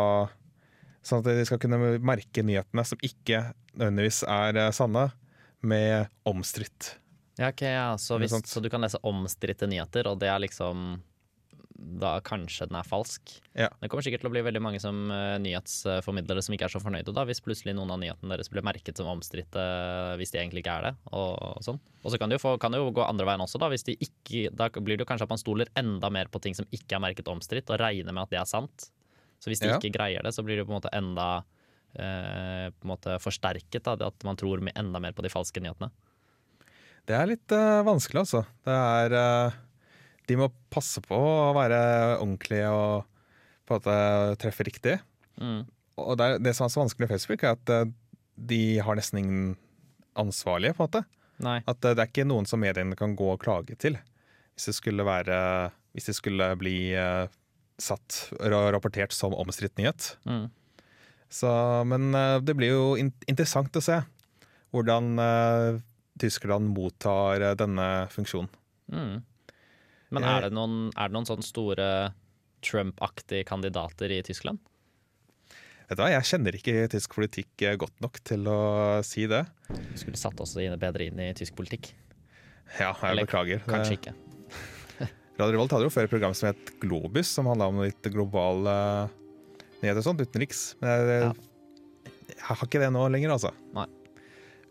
Sånn 1.00 1.22
at 1.24 1.30
de 1.32 1.46
skal 1.48 1.62
kunne 1.64 1.78
merke 2.04 2.44
nyhetene 2.44 2.84
som 2.86 3.00
ikke 3.02 3.40
nødvendigvis 3.80 4.20
er 4.28 4.58
eh, 4.60 4.74
sanne, 4.76 5.06
med 5.64 6.12
omstridt. 6.28 6.98
Ja, 7.40 7.50
ok, 7.54 7.64
ja. 7.64 7.88
Så, 7.98 8.18
hvis, 8.20 8.36
så 8.52 8.60
du 8.60 8.68
kan 8.72 8.84
lese 8.84 9.00
omstridte 9.08 9.68
nyheter, 9.72 10.08
og 10.12 10.20
det 10.20 10.28
er 10.28 10.44
liksom 10.44 11.00
da 11.80 12.18
kanskje 12.26 12.68
den 12.70 12.78
er 12.80 12.88
falsk. 12.88 13.32
Ja. 13.58 13.70
Det 13.80 13.90
kommer 13.92 14.04
sikkert 14.06 14.24
til 14.24 14.30
å 14.30 14.34
bli 14.34 14.44
veldig 14.46 14.62
mange 14.64 14.82
som 14.84 14.98
uh, 15.12 15.38
nyhetsformidlere 15.42 16.44
som 16.44 16.56
ikke 16.56 16.68
er 16.68 16.74
så 16.74 16.82
fornøyde 16.84 17.14
da, 17.16 17.24
hvis 17.28 17.42
plutselig 17.46 17.76
noen 17.78 17.94
av 17.96 18.02
nyhetene 18.02 18.34
deres 18.34 18.52
blir 18.52 18.66
merket 18.66 19.00
som 19.00 19.10
omstridte 19.12 19.64
hvis 20.20 20.34
de 20.34 20.42
egentlig 20.42 20.64
ikke 20.66 20.76
er 20.80 20.90
det. 20.90 20.94
Og, 21.12 21.34
og 21.40 21.66
sånn. 21.66 21.80
Og 22.04 22.14
så 22.14 22.20
kan 22.22 22.32
det, 22.32 22.40
jo 22.40 22.56
kan 22.62 22.76
det 22.76 22.82
jo 22.82 22.92
gå 22.96 23.06
andre 23.06 23.28
veien 23.30 23.44
også, 23.46 23.62
da. 23.62 23.72
Hvis 23.72 23.88
de 23.88 23.96
ikke, 23.96 24.50
da 24.56 24.70
blir 24.78 25.00
det 25.00 25.06
jo 25.06 25.10
kanskje 25.12 25.30
at 25.30 25.34
man 25.34 25.42
stoler 25.42 25.72
enda 25.80 26.12
mer 26.14 26.32
på 26.32 26.42
ting 26.44 26.58
som 26.58 26.68
ikke 26.76 26.98
er 26.98 27.06
merket 27.08 27.32
omstridt, 27.32 27.72
og 27.72 27.80
regner 27.82 28.16
med 28.16 28.28
at 28.28 28.36
det 28.36 28.42
er 28.42 28.50
sant. 28.50 28.90
Så 29.40 29.52
hvis 29.52 29.64
de 29.64 29.72
Ja. 29.72 29.80
ikke 29.80 29.94
greier 29.96 30.24
det, 30.26 30.34
så 30.36 30.44
blir 30.44 30.60
det 30.60 30.68
på 30.68 30.74
en 30.74 30.82
måte 30.82 30.92
enda 30.96 31.30
uh, 31.96 32.68
på 32.76 32.84
en 32.86 32.92
måte 32.92 33.16
forsterket. 33.24 33.88
Da, 33.88 33.96
at 34.12 34.28
man 34.28 34.40
tror 34.40 34.60
enda 34.68 35.00
mer 35.00 35.16
på 35.16 35.24
de 35.24 35.32
falske 35.32 35.64
nyhetene. 35.64 35.92
Det 37.08 37.16
er 37.18 37.32
litt 37.32 37.56
uh, 37.56 37.82
vanskelig, 37.88 38.26
altså. 38.26 38.44
Det 38.68 38.76
er 38.76 39.16
eh, 39.18 39.56
De 40.30 40.38
må 40.38 40.52
passe 40.70 41.02
på 41.02 41.18
å 41.18 41.54
være 41.58 41.80
ordentlige 42.20 42.70
og 42.70 43.08
på 43.70 43.76
en 43.76 43.82
måte 43.82 44.38
treffe 44.42 44.66
riktig. 44.66 44.98
Mm. 45.42 45.64
Og 46.00 46.18
det, 46.20 46.26
er, 46.26 46.44
det 46.44 46.54
som 46.58 46.66
er 46.66 46.74
så 46.74 46.84
vanskelig 46.84 47.06
med 47.06 47.14
Facebook, 47.14 47.44
er 47.44 47.58
at 47.58 47.74
eh, 47.74 47.90
de 48.50 48.62
har 48.84 48.98
nesten 48.98 49.22
ingen 49.22 49.50
ansvarlige, 50.20 50.76
på 50.78 50.84
en 50.84 50.90
måte. 50.90 51.04
Nei. 51.46 51.58
At 51.70 51.84
eh, 51.86 51.96
det 51.96 52.04
er 52.04 52.12
ikke 52.12 52.28
noen 52.30 52.48
som 52.50 52.62
mediene 52.62 52.98
kan 53.00 53.16
gå 53.20 53.34
og 53.34 53.42
klage 53.44 53.78
til. 53.80 54.00
Hvis 54.56 54.72
det 54.72 54.76
skulle 54.80 55.06
være 55.08 55.36
Hvis 55.96 56.10
det 56.10 56.16
skulle 56.18 56.50
bli 56.60 56.94
eh, 56.98 57.26
satt 57.80 58.22
og 58.38 58.72
rapportert 58.76 59.16
som 59.16 59.34
omstridt 59.34 59.78
nyhet. 59.80 60.16
Mm. 60.28 60.50
Så, 61.30 61.50
men 61.86 62.10
det 62.42 62.56
blir 62.58 62.74
jo 62.74 62.86
in 62.98 63.12
interessant 63.30 63.76
å 63.78 63.84
se 63.86 64.00
hvordan 64.74 65.22
uh, 65.22 65.78
Tyskland 66.20 66.72
mottar 66.74 67.54
denne 67.58 67.86
funksjonen. 68.12 68.50
Mm. 68.92 69.22
Men 70.10 70.26
er 70.26 70.48
det 70.48 70.56
noen, 70.58 70.90
er 70.98 71.10
det 71.10 71.16
noen 71.16 71.28
sånne 71.30 71.46
store 71.46 71.88
Trump-aktige 72.66 73.46
kandidater 73.48 74.12
i 74.12 74.22
Tyskland? 74.26 74.60
Vet 75.90 75.98
du 75.98 76.04
hva, 76.04 76.12
Jeg 76.14 76.28
kjenner 76.30 76.54
ikke 76.58 76.74
tysk 76.94 77.16
politikk 77.18 77.64
eh, 77.66 77.78
godt 77.82 77.96
nok 78.04 78.20
til 78.28 78.46
å 78.50 78.60
si 79.06 79.26
det. 79.30 79.44
Du 79.70 79.98
skulle 79.98 80.20
satt 80.22 80.40
oss 80.44 80.54
bedre 80.54 81.08
inn 81.10 81.22
i 81.22 81.32
tysk 81.38 81.56
politikk. 81.58 81.92
Ja, 82.78 82.92
jeg 82.94 83.10
Eller 83.10 83.26
beklager. 83.26 83.64
Kanskje 83.66 83.98
ikke. 83.98 84.14
Radio 85.40 85.56
Revolt 85.56 85.74
hadde 85.74 85.88
jo 85.88 85.94
før 85.94 86.06
et 86.06 86.14
program 86.14 86.36
som 86.38 86.52
het 86.52 86.74
Globus, 86.84 87.32
som 87.34 87.50
handla 87.50 87.72
om 87.72 87.82
litt 87.82 88.06
globale 88.14 88.76
nyheter 89.80 90.02
og 90.04 90.06
sånt, 90.12 90.22
utenriks. 90.22 90.76
Men 90.84 90.94
jeg, 90.94 91.22
Ja. 91.24 91.34
jeg 92.36 92.46
har 92.52 92.66
ikke 92.68 92.84
det 92.84 92.94
nå 92.94 93.10
lenger, 93.10 93.34
altså. 93.38 93.54
Nei. 93.74 93.88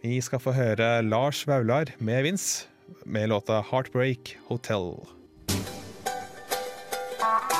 Vi 0.04 0.20
skal 0.22 0.38
få 0.38 0.54
høre 0.54 1.00
Lars 1.02 1.42
Vaular 1.50 1.90
med 1.98 2.22
Vince 2.28 2.68
med 3.04 3.30
låta 3.32 3.58
'Heartbreak 3.64 4.36
Hotel'. 4.46 5.17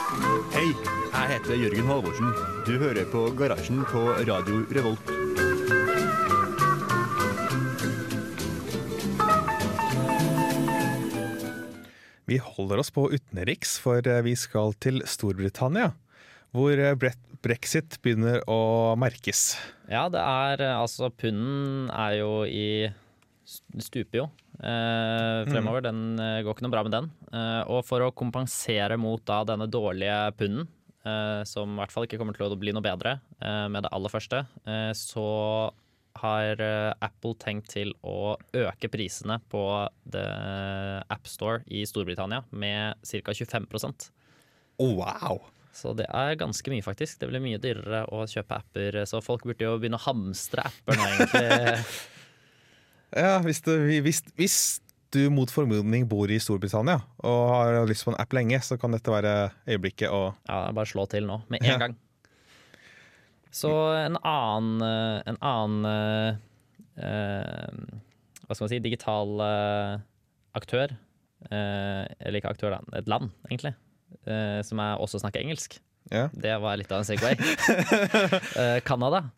Hei, 0.09 0.71
jeg 0.73 1.29
heter 1.29 1.59
Jørgen 1.61 1.89
Halvorsen. 1.91 2.31
Du 2.65 2.79
hører 2.81 3.05
på 3.13 3.27
Garasjen 3.37 3.83
på 3.91 4.01
Radio 4.25 4.63
Revolt. 4.73 5.11
Vi 12.25 12.39
holder 12.41 12.81
oss 12.81 12.89
på 12.95 13.05
utenriks, 13.13 13.77
for 13.85 14.01
eh, 14.01 14.23
vi 14.25 14.33
skal 14.41 14.73
til 14.81 15.03
Storbritannia, 15.05 15.91
hvor 16.57 16.73
eh, 16.73 16.97
brexit 17.45 18.01
begynner 18.01 18.41
å 18.49 18.97
merkes. 18.97 19.59
Ja, 19.93 20.07
det 20.09 20.25
er 20.25 20.65
eh, 20.71 20.77
altså 20.81 21.13
Punden 21.13 21.93
er 21.93 22.17
jo 22.23 22.33
i 22.49 22.89
Stuper 23.45 24.25
jo 24.25 24.31
eh, 24.61 25.49
fremover. 25.49 25.85
Den 25.87 26.19
eh, 26.21 26.41
går 26.45 26.57
ikke 26.57 26.67
noe 26.67 26.75
bra 26.75 26.85
med 26.87 26.95
den. 26.95 27.11
Eh, 27.33 27.63
og 27.71 27.85
for 27.89 28.05
å 28.05 28.13
kompensere 28.17 28.99
mot 29.01 29.23
da 29.29 29.43
denne 29.49 29.69
dårlige 29.71 30.19
punden, 30.39 30.69
eh, 31.05 31.43
som 31.49 31.75
i 31.75 31.83
hvert 31.83 31.95
fall 31.95 32.09
ikke 32.09 32.21
kommer 32.21 32.37
til 32.37 32.49
å 32.49 32.59
bli 32.59 32.75
noe 32.75 32.85
bedre 32.85 33.19
med 33.39 33.85
det 33.87 33.91
aller 33.95 34.11
første, 34.11 34.41
så 34.99 35.27
har 36.19 36.61
Apple 36.99 37.37
tenkt 37.39 37.69
til 37.71 37.93
å 38.03 38.35
øke 38.59 38.91
prisene 38.91 39.37
på 39.53 39.61
AppStore 41.15 41.63
i 41.71 41.85
Storbritannia 41.87 42.43
med 42.51 42.99
ca. 43.07 43.37
25% 43.39 44.09
Oh, 44.83 44.99
wow! 44.99 45.39
Så 45.75 45.93
det 45.95 46.07
er 46.11 46.37
ganske 46.39 46.71
mye, 46.71 46.83
faktisk. 46.83 47.21
Det 47.21 47.29
blir 47.31 47.43
mye 47.43 47.59
dyrere 47.63 48.05
å 48.15 48.25
kjøpe 48.31 48.59
apper. 48.59 49.01
Så 49.11 49.21
folk 49.23 49.47
burde 49.47 49.67
jo 49.67 49.79
begynne 49.79 49.99
å 49.99 50.07
hamstre 50.09 50.65
apper 50.67 50.99
nå, 50.99 51.09
egentlig. 51.15 51.83
Ja, 53.17 53.39
hvis 53.45 53.63
du, 53.65 53.73
hvis, 54.05 54.21
hvis 54.37 54.57
du 55.15 55.31
mot 55.33 55.49
formodning 55.51 56.05
bor 56.11 56.29
i 56.29 56.37
Storbritannia 56.43 56.99
og 57.25 57.39
har 57.55 57.87
lyst 57.89 58.05
på 58.05 58.13
en 58.13 58.19
app 58.21 58.35
lenge, 58.37 58.59
så 58.61 58.77
kan 58.81 58.93
dette 58.93 59.09
være 59.13 59.51
øyeblikket 59.69 60.11
å 60.13 60.35
Ja, 60.49 60.67
bare 60.77 60.87
slå 60.91 61.07
til 61.09 61.25
nå, 61.29 61.41
med 61.49 61.63
en 61.63 61.71
Ja. 61.71 61.79
gang. 61.81 61.97
Så 63.51 63.71
en 63.97 64.19
annen, 64.21 64.83
eh, 64.85 65.23
en 65.27 65.39
annen 65.41 65.87
eh, 65.89 66.37
eh, 67.01 67.73
Hva 68.45 68.55
skal 68.55 68.67
man 68.67 68.73
si 68.75 68.79
digital 68.85 69.41
eh, 69.41 69.99
aktør, 70.55 70.93
eh, 71.51 72.05
eller 72.21 72.39
ikke 72.43 72.53
aktør, 72.53 72.77
da, 72.77 72.99
et 73.01 73.09
land, 73.09 73.31
egentlig, 73.49 73.73
eh, 74.27 74.61
som 74.63 74.79
er 74.85 75.01
også 75.01 75.21
snakker 75.25 75.41
engelsk. 75.41 75.79
Ja. 76.13 76.29
Det 76.33 76.55
var 76.61 76.77
litt 76.81 76.93
av 76.93 77.01
en 77.01 77.05
Segway. 77.09 77.37
Canada. 78.89 79.31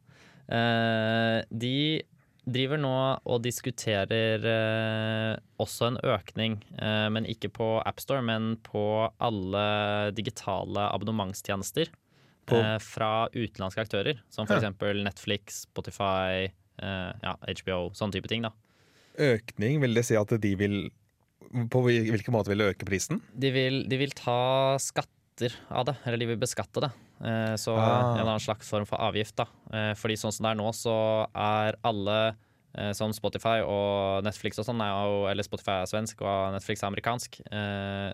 De 1.51 2.03
driver 2.49 2.81
nå 2.81 2.95
og 3.29 3.43
diskuterer 3.45 4.45
eh, 4.49 5.33
også 5.61 5.91
en 5.91 5.99
økning, 6.13 6.59
eh, 6.81 7.09
men 7.13 7.29
ikke 7.29 7.51
på 7.53 7.69
AppStore, 7.87 8.23
men 8.27 8.55
på 8.67 8.85
alle 9.23 9.65
digitale 10.17 10.87
abonnementstjenester 10.91 11.91
eh, 11.91 12.79
fra 12.85 13.13
utenlandske 13.35 13.85
aktører, 13.85 14.23
som 14.33 14.49
f.eks. 14.49 14.71
Netflix, 15.05 15.63
Spotify, 15.69 16.49
eh, 16.83 17.11
ja, 17.23 17.37
HBO, 17.37 17.91
sånne 17.97 18.19
type 18.19 18.31
ting. 18.33 18.47
da. 18.49 18.55
Økning, 19.21 19.81
vil 19.83 19.97
det 19.97 20.07
si 20.07 20.17
at 20.17 20.33
de 20.41 20.55
vil 20.57 20.77
På 21.69 21.81
hvilken 21.83 22.31
måte 22.31 22.53
vil 22.53 22.63
øke 22.63 22.87
prisen? 22.87 23.19
De 23.35 23.51
vil, 23.51 23.83
de 23.91 23.97
vil 23.99 24.13
ta 24.15 24.71
skatter 25.41 25.57
av 25.71 25.85
det, 25.87 25.95
eller 26.05 26.19
de 26.21 26.27
vil 26.27 26.39
beskatte 26.41 26.81
det. 26.81 26.91
Eh, 27.25 27.55
Så 27.57 27.77
Ah. 27.77 28.15
en 28.19 28.27
annen 28.27 28.41
slags 28.41 28.69
form 28.69 28.87
for 28.87 28.99
avgift. 28.99 29.37
da. 29.37 29.47
Eh, 29.73 29.95
Fordi 29.95 30.15
sånn 30.17 30.33
som 30.33 30.45
det 30.45 30.51
er 30.53 30.63
nå, 30.63 30.71
så 30.73 31.27
er 31.35 31.77
alle 31.85 32.37
eh, 32.75 32.93
som 32.93 33.11
Spotify 33.13 33.61
og 33.67 34.23
Netflix 34.23 34.59
og 34.59 34.65
sånn, 34.67 34.81
er 34.81 35.31
eller 35.31 35.43
Spotify 35.43 35.83
er 35.83 35.87
svensk 35.87 36.21
og 36.23 36.53
Netflix 36.55 36.83
er 36.83 36.87
amerikansk. 36.87 37.41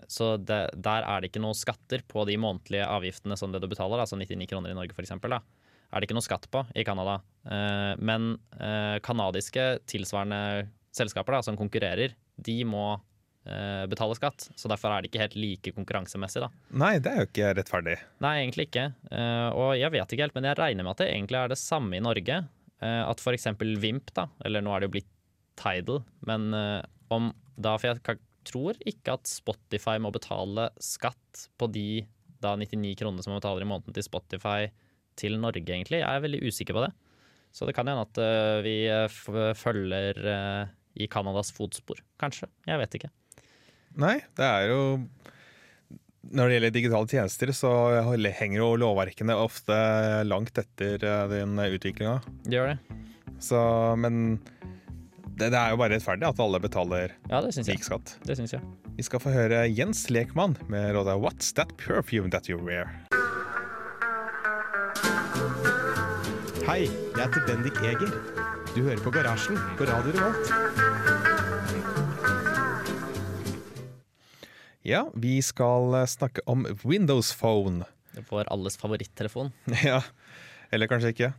Så 0.07 0.43
det, 0.43 0.81
der 0.81 1.03
er 1.03 1.21
det 1.21 1.31
ikke 1.31 1.41
noe 1.41 1.53
skatter 1.53 2.01
på 2.07 2.25
de 2.25 2.37
månedlige 2.37 2.87
avgiftene 2.87 3.37
som 3.37 3.51
det 3.51 3.61
du 3.61 3.67
betaler, 3.67 3.99
altså 3.99 4.17
99 4.17 4.47
kroner 4.47 4.71
i 4.71 4.73
Norge 4.73 4.95
da. 5.29 5.41
Er 5.93 5.99
det 6.01 6.09
ikke 6.09 6.15
noe 6.15 6.25
skatt 6.25 6.49
på 6.49 6.65
i 6.75 6.83
Canada. 6.83 7.21
Men 7.99 8.39
kanadiske 9.03 9.79
tilsvarende 9.85 10.69
selskaper 10.91 11.33
da, 11.33 11.41
som 11.41 11.55
konkurrerer, 11.55 12.15
de 12.41 12.63
må 12.63 12.99
betale 13.87 14.15
skatt. 14.17 14.49
Så 14.59 14.69
derfor 14.71 14.91
er 14.91 15.03
det 15.03 15.11
ikke 15.11 15.23
helt 15.23 15.37
like 15.39 15.71
konkurransemessig, 15.75 16.41
da. 16.43 16.49
Nei, 16.83 16.97
det 17.03 17.13
er 17.13 17.21
jo 17.21 17.29
ikke 17.29 17.51
rettferdig. 17.57 17.97
Nei, 18.23 18.33
egentlig 18.41 18.67
ikke. 18.67 18.89
Eh, 19.11 19.47
og 19.55 19.73
jeg 19.79 19.93
vet 19.93 20.13
ikke 20.13 20.25
helt, 20.25 20.35
men 20.35 20.49
jeg 20.49 20.59
regner 20.59 20.87
med 20.87 20.95
at 20.95 21.03
det 21.03 21.09
egentlig 21.13 21.39
er 21.39 21.53
det 21.53 21.59
samme 21.61 21.95
i 21.95 22.03
Norge. 22.03 22.41
Eh, 22.83 23.03
at 23.07 23.23
f.eks. 23.23 23.49
Vimp, 23.81 24.11
da, 24.17 24.27
eller 24.45 24.65
nå 24.65 24.73
er 24.73 24.83
det 24.83 24.89
jo 24.89 24.95
blitt 24.97 25.13
Tidal, 25.57 26.03
men 26.29 26.51
eh, 26.53 26.83
om 27.09 27.31
da 27.57 27.73
For 27.81 27.89
jeg 27.89 28.19
tror 28.45 28.77
ikke 28.85 29.15
at 29.17 29.25
Spotify 29.25 29.97
må 29.97 30.11
betale 30.13 30.69
skatt 30.83 31.47
på 31.57 31.69
de 31.73 32.05
da 32.43 32.53
99 32.53 32.93
kronene 32.99 33.23
som 33.25 33.33
man 33.33 33.41
betaler 33.41 33.65
i 33.65 33.69
måneden 33.69 33.95
til 33.95 34.05
Spotify 34.05 34.69
til 35.17 35.39
Norge, 35.41 35.65
egentlig. 35.65 36.03
Jeg 36.03 36.07
er 36.07 36.23
veldig 36.23 36.43
usikker 36.45 36.77
på 36.77 36.83
det. 36.85 36.91
Så 37.55 37.65
det 37.65 37.73
kan 37.73 37.89
hende 37.89 38.05
at 38.05 38.19
eh, 38.21 38.59
vi 38.65 38.75
eh, 38.91 39.53
følger 39.57 40.19
eh, 40.33 40.73
i 41.01 41.07
Canadas 41.09 41.49
fotspor, 41.55 42.03
kanskje. 42.21 42.49
Jeg 42.69 42.81
vet 42.83 42.99
ikke. 42.99 43.09
Nei, 43.97 44.19
det 44.37 44.45
er 44.45 44.67
jo 44.69 44.81
Når 46.27 46.49
det 46.51 46.57
gjelder 46.57 46.73
digitale 46.75 47.07
tjenester, 47.09 47.51
så 47.55 47.71
henger 48.05 48.59
jo 48.59 48.67
lovverkene 48.77 49.35
ofte 49.39 49.77
langt 50.27 50.57
etter 50.59 51.01
eh, 51.01 51.23
den 51.31 51.55
utviklinga. 51.57 52.17
Det 52.45 52.57
gjør 52.59 52.73
det. 52.73 52.97
Så, 53.39 53.59
men 54.01 54.37
det, 55.37 55.51
det 55.53 55.57
er 55.57 55.71
jo 55.71 55.79
bare 55.79 55.93
rettferdig 55.95 56.27
at 56.27 56.39
alle 56.41 56.59
betaler 56.59 57.13
Ja, 57.29 57.39
det 57.45 57.53
synes 57.55 57.67
jeg. 57.69 57.77
lik 57.77 57.85
skatt. 57.87 58.15
Det 58.27 58.37
syns 58.39 58.53
jeg. 58.57 58.61
Vi 58.97 59.05
skal 59.05 59.21
få 59.23 59.31
høre 59.33 59.63
Jens 59.69 60.07
Lekmann 60.09 60.57
med 60.67 60.93
låta 60.97 61.15
'What's 61.17 61.53
That 61.55 61.75
Perfume 61.77 62.29
That 62.33 62.49
You 62.49 62.59
Wear'. 62.59 62.89
Hei, 66.67 66.83
jeg 66.89 67.21
heter 67.23 67.45
Bendik 67.47 67.77
Eger. 67.81 68.11
Du 68.75 68.81
hører 68.83 68.99
på 69.01 69.13
Garasjen 69.15 69.55
på 69.79 69.85
Radio 69.87 70.11
Revolt. 70.17 71.16
Ja, 74.87 75.09
vi 75.19 75.41
skal 75.43 75.91
eh, 75.99 76.05
snakke 76.07 76.43
om 76.47 76.63
Windows 76.87 77.33
Phone. 77.35 77.83
Vår 78.29 78.47
alles 78.53 78.77
favorittelefon. 78.79 79.51
Ja, 79.83 79.99
eller 80.71 80.87
kanskje 80.87 81.11
ikke. 81.11 81.31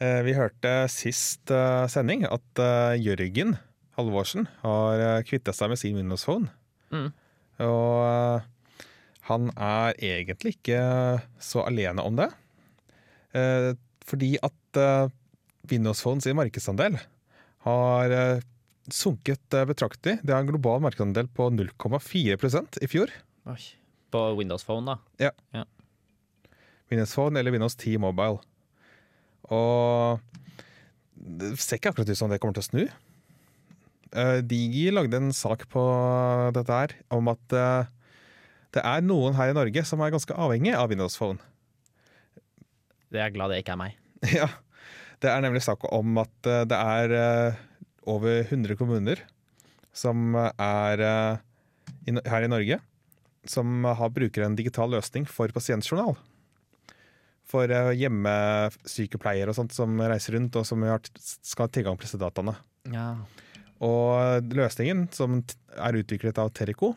Eh, 0.00 0.20
Vi 0.24 0.32
hørte 0.38 0.72
sist 0.92 1.52
eh, 1.52 1.84
sending 1.92 2.24
at 2.24 2.62
Jørgen 2.96 3.58
Halvorsen 3.98 4.46
har 4.62 5.24
kvitta 5.26 5.52
seg 5.52 5.72
med 5.72 5.80
sin 5.80 5.98
Windows 5.98 6.24
Phone. 6.24 6.48
Mm. 6.94 7.10
Og 7.66 8.44
han 9.28 9.48
er 9.58 9.98
egentlig 9.98 10.54
ikke 10.56 10.78
så 11.42 11.64
alene 11.66 12.04
om 12.06 12.14
det. 12.16 12.28
Fordi 14.06 14.28
at 14.38 14.78
Windows 15.68 16.04
Phone 16.06 16.22
sin 16.22 16.38
markedsandel 16.38 16.94
har 17.66 18.14
sunket 18.94 19.54
eh, 19.54 19.66
betraktelig. 19.68 20.18
Det 20.22 20.34
er 20.34 20.42
en 20.42 20.50
global 20.50 20.82
markedsandel 20.84 21.28
på 21.34 21.50
0,4% 21.54 22.80
i 22.84 22.90
fjor. 22.90 23.12
På 24.12 24.22
Windows 24.38 24.64
Phone, 24.66 24.94
da. 24.94 25.28
Ja. 25.28 25.64
Windows 26.88 27.12
Phone 27.16 27.40
eller 27.40 27.54
Windows 27.54 27.76
10 27.76 27.98
Mobile. 28.02 28.40
Og 29.48 30.20
det 31.18 31.54
ser 31.60 31.78
ikke 31.78 31.92
akkurat 31.92 32.10
ut 32.10 32.18
som 32.20 32.32
det 32.32 32.40
kommer 32.40 32.56
til 32.56 32.64
å 32.64 32.70
snu. 32.70 32.82
Uh, 34.08 34.40
Digi 34.40 34.86
lagde 34.88 35.18
en 35.20 35.34
sak 35.36 35.66
på 35.68 35.82
dette 36.56 36.72
her 36.72 36.94
om 37.12 37.28
at 37.28 37.52
uh, 37.52 37.88
det 38.76 38.84
er 38.84 39.04
noen 39.04 39.36
her 39.36 39.52
i 39.52 39.56
Norge 39.56 39.84
som 39.88 40.00
er 40.04 40.12
ganske 40.12 40.34
avhengig 40.36 40.74
av 40.76 40.90
Windows 40.92 41.16
Phone. 41.18 41.40
Det 43.08 43.20
er 43.20 43.28
jeg 43.28 43.38
glad 43.38 43.52
det 43.52 43.62
ikke 43.62 43.76
er 43.76 43.82
meg. 43.84 43.96
Ja, 44.38 44.48
Det 45.22 45.30
er 45.32 45.42
nemlig 45.42 45.64
snakk 45.64 45.86
om 45.90 46.20
at 46.20 46.46
eh, 46.46 46.64
det 46.68 46.78
er 46.78 47.14
eh, 47.16 47.58
over 48.08 48.40
100 48.46 48.78
kommuner 48.80 49.22
som 49.96 50.36
er 50.38 51.02
eh, 51.02 52.22
her 52.28 52.46
i 52.46 52.50
Norge 52.50 52.80
som 53.48 53.84
har 53.84 54.12
bruker 54.12 54.44
en 54.44 54.56
digital 54.58 54.90
løsning 54.92 55.26
for 55.28 55.52
pasientjournal. 55.54 56.16
For 57.48 57.72
eh, 57.72 57.94
hjemmesykepleiere 58.02 59.52
og 59.52 59.58
sånt 59.58 59.76
som 59.76 59.98
reiser 60.00 60.36
rundt 60.36 60.58
og 60.60 60.66
som 60.68 60.84
skal 61.16 61.66
ha 61.66 61.72
tilgang 61.72 61.98
på 61.98 62.06
disse 62.06 62.20
dataene. 62.20 62.58
Ja. 62.92 63.10
Og 63.84 64.52
løsningen, 64.58 65.06
som 65.14 65.40
er 65.78 66.00
utviklet 66.00 66.40
av 66.42 66.52
Terrico, 66.56 66.94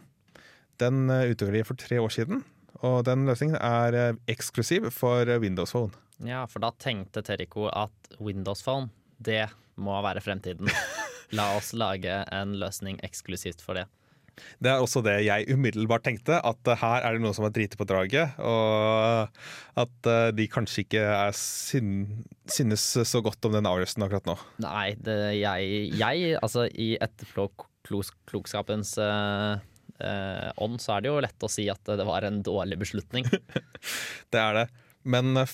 den 0.81 1.05
eh, 1.13 1.29
utviklet 1.31 1.61
de 1.61 1.67
for 1.69 1.79
tre 1.79 2.01
år 2.03 2.13
siden. 2.13 2.43
Og 2.81 3.03
den 3.05 3.27
løsningen 3.29 3.59
er 3.61 4.17
eksklusiv 4.31 4.89
for 4.95 5.29
Windows 5.43 5.75
Phone. 5.75 5.93
ja, 6.25 6.47
for 6.49 6.63
da 6.63 6.71
tenkte 6.73 7.21
Terrico 7.21 7.67
at 7.69 8.15
Windows 8.19 8.63
Phone, 8.65 8.89
det 9.21 9.45
må 9.77 10.01
være 10.01 10.23
fremtiden. 10.25 10.71
La 11.37 11.51
oss 11.57 11.71
lage 11.77 12.21
en 12.31 12.55
løsning 12.59 12.99
eksklusivt 13.05 13.63
for 13.63 13.79
det. 13.79 13.87
Det 14.63 14.69
er 14.71 14.81
også 14.81 15.01
det 15.05 15.17
jeg 15.25 15.47
umiddelbart 15.51 16.05
tenkte, 16.05 16.37
at 16.39 16.69
eh, 16.69 16.79
her 16.79 17.05
er 17.05 17.15
det 17.15 17.23
noen 17.23 17.35
som 17.35 17.45
har 17.45 17.53
driti 17.55 17.77
på 17.77 17.87
draget, 17.89 18.37
og 18.39 19.81
at 19.83 20.09
eh, 20.09 20.29
de 20.37 20.47
kanskje 20.51 20.85
ikke 20.85 21.03
er 21.03 21.35
syn 21.37 22.23
synes 22.51 22.85
så 23.07 23.21
godt 23.23 23.43
om 23.47 23.55
den 23.55 23.67
avgjørelsen 23.69 24.05
akkurat 24.05 24.29
nå. 24.29 24.37
Nei, 24.63 24.87
det, 24.99 25.17
jeg, 25.39 25.91
jeg 25.99 26.37
Altså, 26.41 26.65
i 26.71 26.93
etterpåklokskapens 27.01 28.95
uh, 28.99 29.59
ånd, 30.61 30.79
så 30.81 30.95
er 30.95 31.03
det 31.03 31.11
jo 31.11 31.21
lett 31.23 31.45
å 31.45 31.51
si 31.51 31.67
at 31.71 31.91
det 31.99 32.07
var 32.07 32.25
en 32.27 32.41
dårlig 32.45 32.79
beslutning. 32.81 33.27
Det 34.31 34.39
er 34.39 34.55
det. 34.61 34.67
Men 35.03 35.35
eh, 35.37 35.53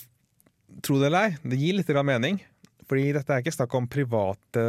tro 0.84 1.00
det 1.02 1.10
eller 1.10 1.30
ei, 1.30 1.38
det 1.48 1.60
gir 1.60 1.78
litt 1.78 1.92
mening. 2.06 2.40
Fordi 2.88 3.10
dette 3.16 3.34
er 3.34 3.44
ikke 3.44 3.56
snakk 3.56 3.74
om 3.76 3.90
private 3.92 4.66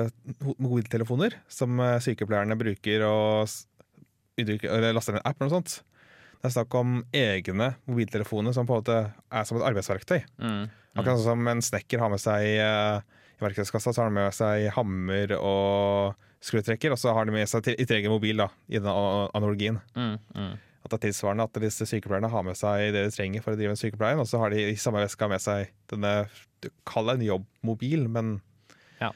mobiltelefoner 0.58 1.38
som 1.52 1.78
eh, 1.82 1.98
sykepleierne 2.02 2.58
bruker 2.58 3.04
og 3.06 3.46
laster 4.38 5.14
ned 5.14 5.22
en 5.22 5.28
app 5.28 5.38
eller 5.38 5.48
noe 5.48 5.56
sånt. 5.58 5.78
Det 6.38 6.46
er 6.46 6.54
snakk 6.54 6.74
om 6.78 6.98
egne 7.14 7.72
mobiltelefoner 7.88 8.54
som 8.54 8.66
på 8.66 8.76
en 8.76 8.82
måte 8.82 8.98
er 9.10 9.46
som 9.46 9.58
et 9.58 9.66
arbeidsverktøy. 9.70 10.20
Mm. 10.38 10.68
Akkurat 10.98 11.18
sånn 11.18 11.32
som 11.32 11.50
en 11.50 11.62
snekker 11.62 12.02
har 12.02 12.10
med 12.12 12.22
seg 12.22 12.46
eh, 12.62 13.18
i 13.38 13.44
verktøyskassa, 13.44 13.94
så 13.94 14.02
har 14.02 14.10
de 14.10 14.18
med 14.18 14.34
seg 14.34 14.68
hammer 14.74 15.34
og 15.38 16.18
skrutrekker, 16.42 16.94
og 16.94 16.98
så 16.98 17.14
har 17.14 17.26
de 17.26 17.34
med 17.34 17.50
seg 17.50 17.70
i 17.74 17.84
tillegg 17.84 18.06
en 18.06 18.14
mobil, 18.14 18.42
da, 18.42 18.48
i 18.70 18.78
den 18.78 18.90
analogien. 18.90 19.80
Mm, 19.98 20.16
mm. 20.34 20.54
At 20.86 20.92
det 20.92 20.98
er 20.98 21.04
tilsvarende 21.08 21.46
at 21.46 21.58
disse 21.62 21.86
sykepleierne 21.90 22.30
har 22.30 22.46
med 22.46 22.58
seg 22.58 22.92
det 22.94 23.02
de 23.08 23.14
trenger 23.14 23.42
for 23.44 23.54
å 23.54 23.58
drive 23.58 23.74
en 23.74 23.80
sykepleie, 23.80 24.18
og 24.18 24.30
så 24.30 24.42
har 24.42 24.54
de 24.54 24.62
i 24.70 24.78
samme 24.78 25.02
veska 25.02 25.30
med 25.30 25.42
seg 25.42 25.72
denne 25.90 26.14
du 26.64 26.70
kaller 26.88 27.16
det 27.16 27.22
en 27.24 27.28
jobbmobil, 27.32 28.06
men 28.12 28.40
Ja. 29.00 29.12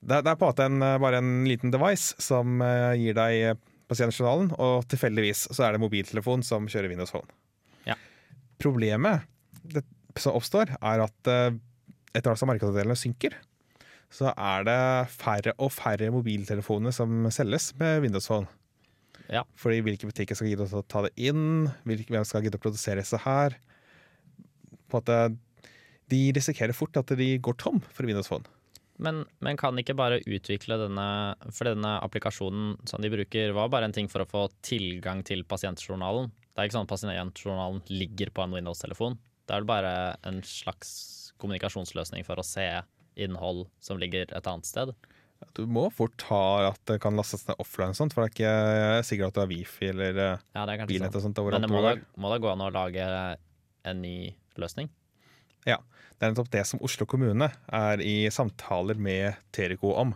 det, 0.00 0.22
det 0.24 0.32
er 0.32 0.38
på 0.40 0.46
en 0.46 0.52
måte 0.52 0.66
en, 0.68 0.82
eh, 0.82 0.98
bare 1.02 1.20
en 1.22 1.44
liten 1.48 1.72
device 1.74 2.14
som 2.22 2.60
eh, 2.62 2.94
gir 3.00 3.14
deg 3.18 3.38
eh, 3.50 3.54
pasientjournalen, 3.90 4.52
og 4.58 4.86
tilfeldigvis 4.88 5.48
så 5.52 5.66
er 5.66 5.72
det 5.76 5.82
mobiltelefon 5.84 6.42
som 6.46 6.66
kjører 6.70 6.88
Windows 6.92 7.12
Phone. 7.12 7.28
Ja. 7.86 7.96
Problemet 8.62 9.26
det, 9.62 9.84
som 10.16 10.36
oppstår, 10.38 10.72
er 10.80 11.02
at 11.04 11.28
etter 12.14 12.30
hvert 12.30 12.38
som 12.40 12.48
markedsandelene 12.48 12.96
synker, 12.96 13.34
så 14.14 14.30
er 14.38 14.64
det 14.68 14.80
færre 15.10 15.52
og 15.58 15.72
færre 15.74 16.08
mobiltelefoner 16.14 16.94
som 16.94 17.26
selges 17.34 17.72
med 17.80 18.04
Windows 18.04 18.28
Phone. 18.30 18.46
Ja. 19.32 19.42
Fordi 19.58 19.80
hvilke 19.84 20.06
butikker 20.08 20.36
skal 20.38 20.50
gidde 20.52 20.68
å 20.68 20.84
ta 20.86 21.02
det 21.06 21.12
inn? 21.16 21.66
Hvem 21.84 22.24
skal 22.28 22.44
gidde 22.44 22.60
å 22.60 22.62
produsere 22.62 23.00
disse 23.02 23.18
her? 23.24 23.56
På 24.88 25.00
en 25.00 25.02
måte, 25.02 25.18
de 26.12 26.20
risikerer 26.36 26.76
fort 26.76 26.96
at 27.00 27.14
de 27.18 27.30
går 27.38 27.56
tom 27.60 27.80
for 27.92 28.08
Windows 28.08 28.28
Phone. 28.30 28.46
Men, 29.02 29.24
men 29.42 29.58
kan 29.58 29.74
ikke 29.80 29.96
bare 29.98 30.20
utvikle 30.22 30.76
denne 30.78 31.06
For 31.50 31.66
denne 31.66 31.96
applikasjonen 32.04 32.76
som 32.86 33.02
de 33.02 33.10
bruker, 33.10 33.50
var 33.56 33.72
bare 33.72 33.88
en 33.88 33.94
ting 33.96 34.06
for 34.10 34.22
å 34.22 34.28
få 34.30 34.44
tilgang 34.62 35.24
til 35.26 35.42
pasientjournalen. 35.50 36.30
Det 36.54 36.62
er 36.62 36.68
ikke 36.68 36.76
sånn 36.76 36.86
at 36.86 36.92
pasientjournalen 36.92 37.82
ligger 37.90 38.30
på 38.34 38.44
en 38.44 38.54
Windows-telefon. 38.54 39.18
Det 39.44 39.56
er 39.56 39.64
vel 39.64 39.72
bare 39.72 39.94
en 40.28 40.38
slags 40.46 40.92
kommunikasjonsløsning 41.42 42.22
for 42.26 42.38
å 42.38 42.46
se 42.46 42.68
innhold 43.18 43.66
som 43.82 43.98
ligger 43.98 44.30
et 44.30 44.48
annet 44.50 44.68
sted. 44.68 44.94
Du 45.58 45.64
må 45.68 45.88
fort 45.92 46.22
ha 46.30 46.70
at 46.70 46.80
det 46.88 47.00
kan 47.02 47.18
lastes 47.18 47.42
ned 47.48 47.58
offline, 47.60 47.92
sånt, 47.98 48.14
for 48.14 48.24
det 48.24 48.30
er 48.30 48.36
ikke 48.36 49.08
sikkert 49.10 49.32
at 49.32 49.36
du 49.36 49.42
har 49.42 49.50
wifi 49.50 49.90
eller 49.90 50.20
Ja, 50.54 50.64
bilnett 50.86 51.18
Sånn. 51.18 51.34
Men 51.34 51.66
det 51.66 51.70
må 51.72 51.82
da, 51.84 51.96
må 52.16 52.30
da 52.32 52.38
gå 52.40 52.48
an 52.54 52.62
å 52.64 52.70
lage 52.72 53.08
en 53.84 54.00
ny 54.00 54.16
løsning? 54.60 54.88
Det 56.18 56.28
er 56.28 56.32
nettopp 56.32 56.52
det 56.52 56.62
som 56.68 56.82
Oslo 56.84 57.06
kommune 57.10 57.50
er 57.74 58.00
i 58.00 58.30
samtaler 58.32 58.98
med 59.02 59.34
Terico 59.54 59.90
om. 59.98 60.14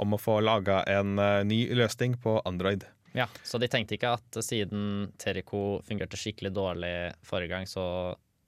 Om 0.00 0.16
å 0.16 0.18
få 0.18 0.40
laga 0.42 0.80
en 0.90 1.18
eh, 1.22 1.44
ny 1.46 1.58
løsning 1.76 2.16
på 2.18 2.38
Android. 2.48 2.82
Ja, 3.14 3.28
Så 3.46 3.60
de 3.62 3.68
tenkte 3.70 3.94
ikke 3.94 4.16
at 4.16 4.38
siden 4.42 5.12
Terico 5.20 5.78
fungerte 5.86 6.18
skikkelig 6.18 6.50
dårlig 6.56 6.94
forrige 7.22 7.52
gang, 7.52 7.68
så 7.70 7.84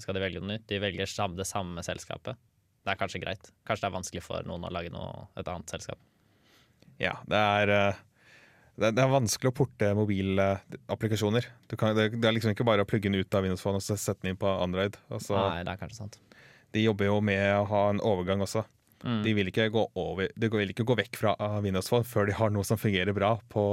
skal 0.03 0.17
de 0.17 0.25
velge 0.25 0.43
noe 0.43 0.57
nytt. 0.57 0.67
De 0.67 0.81
velger 0.83 1.07
det 1.07 1.47
samme 1.47 1.85
selskapet. 1.87 2.41
Det 2.83 2.91
er 2.91 2.99
kanskje 2.99 3.23
greit. 3.23 3.53
Kanskje 3.69 3.85
det 3.85 3.93
er 3.93 3.99
vanskelig 4.01 4.25
for 4.25 4.49
noen 4.49 4.67
å 4.67 4.73
lage 4.75 4.91
noe, 4.91 5.29
et 5.39 5.47
annet 5.47 5.77
selskap. 5.77 6.01
Ja, 6.99 7.15
det 7.31 7.39
er 7.39 7.75
eh, 7.77 8.05
det 8.77 9.01
er 9.01 9.09
vanskelig 9.09 9.53
å 9.53 9.57
porte 9.57 9.95
mobilapplikasjoner. 9.97 11.47
Det 11.71 11.79
det 11.79 12.27
er 12.27 12.35
liksom 12.35 12.53
ikke 12.53 12.67
bare 12.67 12.83
å 12.85 12.89
plugge 12.89 13.09
den 13.09 13.23
ut 13.23 13.39
av 13.39 13.47
Windows 13.47 13.63
Phone 13.63 13.79
og 13.79 13.85
sette 13.87 14.19
den 14.21 14.35
inn 14.35 14.41
på 14.41 14.51
Android. 14.51 14.99
Altså, 15.09 15.39
Nei, 15.39 15.63
det 15.65 15.73
er 15.73 15.81
kanskje 15.81 16.03
sant. 16.03 16.19
De 16.77 16.85
jobber 16.85 17.09
jo 17.09 17.21
med 17.25 17.43
å 17.57 17.67
ha 17.71 17.83
en 17.91 18.03
overgang 18.05 18.45
også. 18.45 18.65
Mm. 19.07 19.21
De 19.25 19.35
vil 19.37 19.51
ikke 19.51 19.69
gå, 19.73 19.83
over, 19.99 20.31
de 20.35 20.49
vil 20.53 20.73
ikke 20.73 20.87
gå 20.89 20.97
vekk 20.99 21.19
fra 21.21 21.35
uh, 21.41 21.59
Windows 21.65 21.89
Phone 21.91 22.07
før 22.09 22.29
de 22.29 22.37
har 22.37 22.53
noe 22.53 22.67
som 22.67 22.81
fungerer 22.81 23.17
bra 23.17 23.37
på 23.53 23.65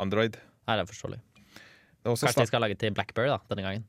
Android. 0.00 0.36
Nei, 0.68 0.76
det 0.76 0.84
er 0.84 0.90
forståelig. 0.90 1.20
Det, 1.24 2.12
er 2.12 2.18
Kanskje 2.26 2.44
de 2.44 2.50
skal 2.50 2.64
lage 2.64 2.76
til 2.80 2.94
Blackberry 2.96 3.30
da, 3.32 3.38
denne 3.50 3.64
gangen. 3.64 3.86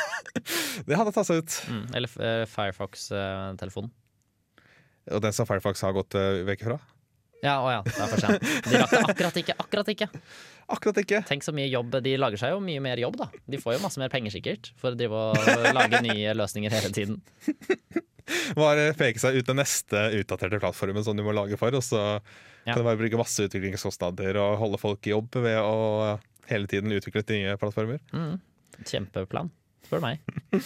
det 0.86 0.98
hadde 0.98 1.14
tatt 1.16 1.28
seg 1.28 1.42
ut. 1.42 1.58
Mm. 1.72 1.84
Eller 1.96 2.16
uh, 2.20 2.44
Firefox-telefonen. 2.50 3.92
Og 5.10 5.22
den 5.24 5.34
som 5.34 5.48
Firefox 5.48 5.82
har 5.86 5.96
gått 5.96 6.18
uh, 6.18 6.42
vekk 6.46 6.66
fra? 6.68 6.80
Ja, 7.42 7.54
å 7.64 7.70
ja, 7.72 7.80
det 7.86 7.94
er 7.96 8.10
for 8.12 8.20
sent. 8.20 8.42
De 8.68 8.80
rakk 8.82 8.90
det 8.92 9.00
akkurat 9.14 9.38
ikke. 9.40 9.54
Akkurat 9.64 9.88
ikke. 9.94 10.08
Akkurat 10.70 10.98
ikke. 11.02 11.20
Tenk 11.26 11.42
så 11.46 11.54
mye 11.56 11.66
jobb. 11.72 11.96
De 12.04 12.12
lager 12.20 12.38
seg 12.42 12.52
jo 12.52 12.60
mye 12.62 12.82
mer 12.84 13.00
jobb, 13.00 13.16
da. 13.18 13.30
De 13.50 13.58
får 13.62 13.78
jo 13.78 13.82
masse 13.82 13.98
mer 14.02 14.12
penger 14.12 14.34
sikkert 14.36 14.68
for 14.78 14.92
å 14.92 14.98
drive 15.00 15.22
og 15.32 15.72
lage 15.74 16.02
nye 16.04 16.34
løsninger 16.36 16.70
hele 16.76 16.92
tiden. 16.94 17.16
Bare 18.54 18.90
peke 18.94 19.18
seg 19.18 19.40
ut 19.40 19.48
den 19.48 19.58
neste 19.58 20.04
utdaterte 20.20 20.60
plattformen 20.62 21.02
som 21.06 21.16
du 21.18 21.24
må 21.26 21.32
lage 21.34 21.56
for, 21.58 21.74
og 21.74 21.82
så 21.82 22.02
Ja. 22.66 22.74
kan 22.74 22.82
du 22.82 22.86
bare 22.86 23.00
bruke 23.00 23.16
masse 23.18 23.40
utviklingskostnader 23.48 24.36
og 24.36 24.58
holde 24.60 24.78
folk 24.78 25.06
i 25.08 25.14
jobb 25.14 25.32
ved 25.40 25.56
å 25.64 26.18
hele 26.50 26.68
tiden 26.68 26.92
utvikle 26.92 27.24
nye 27.32 27.56
plattformer. 27.56 27.98
Mm. 28.12 28.36
Kjempeplan, 28.84 29.48
spør 29.88 30.04
meg. 30.04 30.20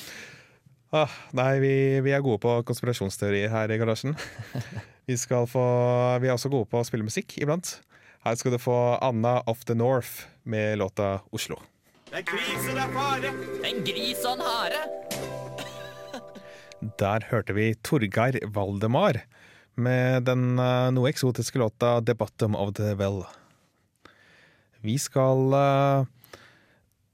Ah, 0.94 1.10
nei, 1.34 1.58
vi, 1.58 1.74
vi 2.06 2.12
er 2.14 2.22
gode 2.22 2.38
på 2.38 2.52
konspirasjonsteorier 2.68 3.50
her 3.50 3.72
i 3.74 3.78
garasjen. 3.80 4.14
Vi, 5.08 5.18
skal 5.20 5.44
få, 5.44 5.60
vi 6.22 6.30
er 6.30 6.32
også 6.32 6.48
gode 6.48 6.64
på 6.70 6.78
å 6.80 6.84
spille 6.86 7.04
musikk 7.04 7.34
iblant. 7.36 7.74
Her 8.24 8.38
skal 8.40 8.54
du 8.54 8.56
få 8.62 8.76
Anna 9.04 9.34
of 9.50 9.66
the 9.68 9.74
North 9.76 10.30
med 10.48 10.78
låta 10.80 11.18
'Oslo'. 11.28 11.58
En 12.14 12.24
gris 13.84 14.22
og 14.24 14.32
en 14.32 14.44
hare! 14.46 14.80
Der 17.02 17.26
hørte 17.28 17.52
vi 17.52 17.74
Torgeir 17.84 18.38
Valdemar 18.48 19.20
med 19.76 20.24
den 20.30 20.56
eh, 20.56 20.88
noe 20.96 21.10
eksotiske 21.12 21.60
låta 21.60 21.98
'The 22.00 22.16
Bottom 22.16 22.56
of 22.56 22.72
the 22.80 22.94
Well'. 22.96 23.26
Vi 24.80 24.96
skal 24.96 25.52
uh, 25.52 26.06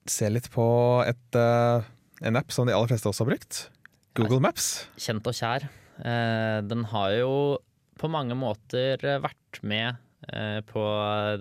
se 0.07 0.31
litt 0.31 0.47
på 0.55 0.69
et, 1.07 1.27
eh, 1.39 1.91
en 2.21 2.39
app 2.41 2.53
som 2.53 2.69
de 2.69 2.75
aller 2.77 2.91
fleste 2.91 3.11
også 3.11 3.25
har 3.25 3.33
brukt. 3.33 3.63
Google 4.19 4.41
Maps. 4.45 4.71
Kjent 5.01 5.27
og 5.27 5.37
kjær. 5.37 5.67
Eh, 6.01 6.59
den 6.67 6.87
har 6.93 7.17
jo 7.19 7.33
på 8.01 8.09
mange 8.11 8.37
måter 8.39 9.01
vært 9.23 9.61
med 9.67 9.99
eh, 10.33 10.61
på 10.67 10.85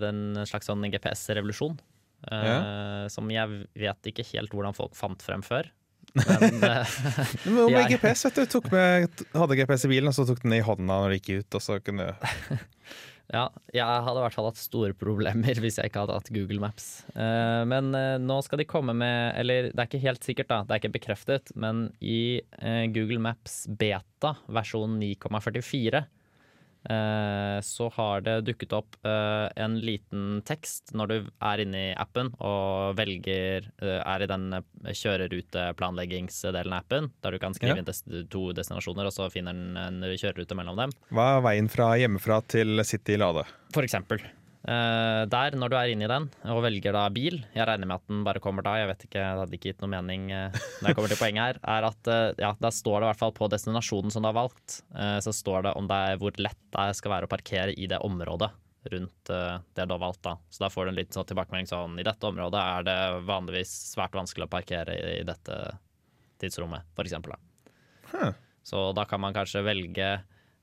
den 0.02 0.42
slags 0.48 0.70
sånn 0.70 0.84
GPS-revolusjon. 0.90 1.78
Ja. 2.20 3.08
som 3.08 3.30
jeg 3.32 3.62
vet 3.80 4.08
ikke 4.10 4.26
helt 4.34 4.52
hvordan 4.52 4.74
folk 4.76 4.92
fant 4.92 5.22
frem 5.24 5.40
før. 5.40 5.70
Men 6.14 6.64
eh, 6.64 6.96
Men 7.44 7.72
med 7.72 7.88
GPS, 7.92 8.24
vet 8.26 8.52
du. 8.52 8.60
Med, 8.72 9.22
hadde 9.34 9.58
GPS 9.58 9.86
i 9.86 9.92
bilen, 9.92 10.10
og 10.10 10.16
så 10.16 10.26
tok 10.28 10.42
den 10.42 10.56
i 10.58 10.64
hånda 10.64 10.88
når 10.88 11.12
du 11.12 11.18
gikk 11.18 11.30
ut. 11.40 11.58
Og 11.58 11.64
så 11.64 11.78
kunne 11.84 12.10
ja, 13.30 13.44
jeg 13.70 13.86
hadde 14.04 14.18
i 14.18 14.24
hvert 14.24 14.34
fall 14.34 14.48
hatt 14.48 14.58
store 14.58 14.94
problemer 14.98 15.60
hvis 15.62 15.78
jeg 15.78 15.90
ikke 15.90 16.02
hadde 16.02 16.16
hatt 16.18 16.30
Google 16.34 16.60
Maps. 16.62 16.88
Uh, 17.14 17.62
men 17.70 17.92
uh, 17.94 18.18
nå 18.22 18.40
skal 18.46 18.60
de 18.60 18.66
komme 18.68 18.94
med 18.96 19.36
Eller 19.38 19.70
det 19.70 19.78
er 19.78 19.88
ikke 19.88 20.02
helt 20.02 20.26
sikkert, 20.26 20.50
da. 20.50 20.62
Det 20.66 20.74
er 20.74 20.82
ikke 20.82 20.96
bekreftet. 20.98 21.52
Men 21.54 21.88
i 22.02 22.40
uh, 22.58 22.86
Google 22.90 23.20
Maps 23.22 23.62
beta 23.70 24.34
versjon 24.50 24.98
9,44 25.00 26.00
eh, 26.00 26.08
så 27.60 27.90
har 27.92 28.22
det 28.24 28.38
dukket 28.48 28.72
opp 28.72 28.96
eh, 29.04 29.48
en 29.60 29.74
liten 29.84 30.40
tekst 30.48 30.94
når 30.96 31.10
du 31.12 31.16
er 31.44 31.62
inne 31.64 31.82
i 31.90 31.94
appen 32.00 32.30
og 32.40 32.96
velger 32.96 33.66
eh, 33.82 34.00
Er 34.00 34.24
i 34.24 34.28
den 34.30 34.46
eh, 34.56 34.64
kjøreruteplanleggingsdelen 34.96 36.72
av 36.72 36.80
appen, 36.80 37.10
der 37.20 37.36
du 37.36 37.38
kan 37.42 37.54
skrive 37.54 37.76
Ja. 37.76 37.84
inn 37.84 38.26
to 38.32 38.46
destinasjoner, 38.56 39.06
og 39.06 39.12
så 39.12 39.28
finner 39.30 39.52
den 39.52 39.76
en 39.76 40.00
kjørerute 40.16 40.56
mellom 40.56 40.76
dem. 40.80 40.94
Hva 41.12 41.36
er 41.36 41.44
veien 41.44 41.68
fra 41.70 41.92
hjemmefra 42.00 42.40
til 42.48 42.80
City 42.84 43.16
Lade? 43.20 43.44
For 43.74 43.84
eksempel. 43.86 44.24
Eh, 44.60 45.22
der, 45.32 45.54
når 45.56 45.72
du 45.72 45.76
er 45.78 45.88
inne 45.88 46.04
i 46.04 46.10
den 46.10 46.26
og 46.52 46.58
velger 46.66 46.92
da 46.92 47.06
bil, 47.12 47.38
jeg 47.54 47.64
regner 47.64 47.88
med 47.88 47.96
at 47.96 48.10
den 48.12 48.24
bare 48.26 48.42
kommer 48.44 48.64
da, 48.64 48.74
jeg 48.76 48.90
vet 48.90 49.04
ikke, 49.06 49.20
det 49.22 49.38
hadde 49.40 49.56
ikke 49.56 49.70
gitt 49.70 49.84
noe 49.84 49.92
mening 49.94 50.26
eh, 50.36 50.58
når 50.82 50.90
jeg 50.90 50.98
kommer 50.98 51.12
til 51.12 51.20
poenget 51.20 51.46
her, 51.46 51.60
er 51.76 51.86
at 51.88 52.10
eh, 52.12 52.24
ja, 52.44 52.50
der 52.60 52.74
står 52.76 52.98
det 52.98 53.06
i 53.06 53.08
hvert 53.08 53.22
fall 53.22 53.32
på 53.38 53.48
destinasjonen 53.54 54.12
som 54.12 54.24
du 54.24 54.28
har 54.28 54.36
valgt, 54.36 54.82
så 55.24 55.32
står 55.34 55.64
det 55.64 55.72
om 55.80 55.88
det 55.88 56.00
er 56.10 56.18
hvor 56.20 56.36
lett 56.36 56.60
det 56.74 56.98
skal 56.98 57.14
være 57.14 57.28
å 57.28 57.30
parkere 57.32 57.72
i 57.72 57.88
det 57.88 58.00
området 58.04 58.50
rundt 58.92 59.30
det 59.30 59.84
du 59.84 59.92
har 59.92 60.00
valgt 60.00 60.22
da. 60.24 60.34
Så 60.52 60.62
da 60.64 60.70
får 60.72 60.86
du 60.86 60.92
en 60.92 60.98
liten 60.98 61.16
sånn 61.16 61.28
tilbakemelding 61.28 61.68
sånn, 61.68 61.98
i 62.00 62.04
dette 62.04 62.28
området 62.28 62.60
er 62.60 62.86
det 62.88 62.98
vanligvis 63.28 63.72
svært 63.94 64.16
vanskelig 64.16 64.48
å 64.48 64.52
parkere 64.52 64.96
i, 64.96 65.24
dette 65.28 65.56
tidsrommet, 66.40 66.88
for 66.96 67.08
eksempel 67.08 67.34
da. 67.36 67.40
Huh. 68.12 68.32
Så 68.64 68.90
da 68.96 69.06
kan 69.08 69.20
man 69.24 69.36
kanskje 69.36 69.64
velge 69.64 70.08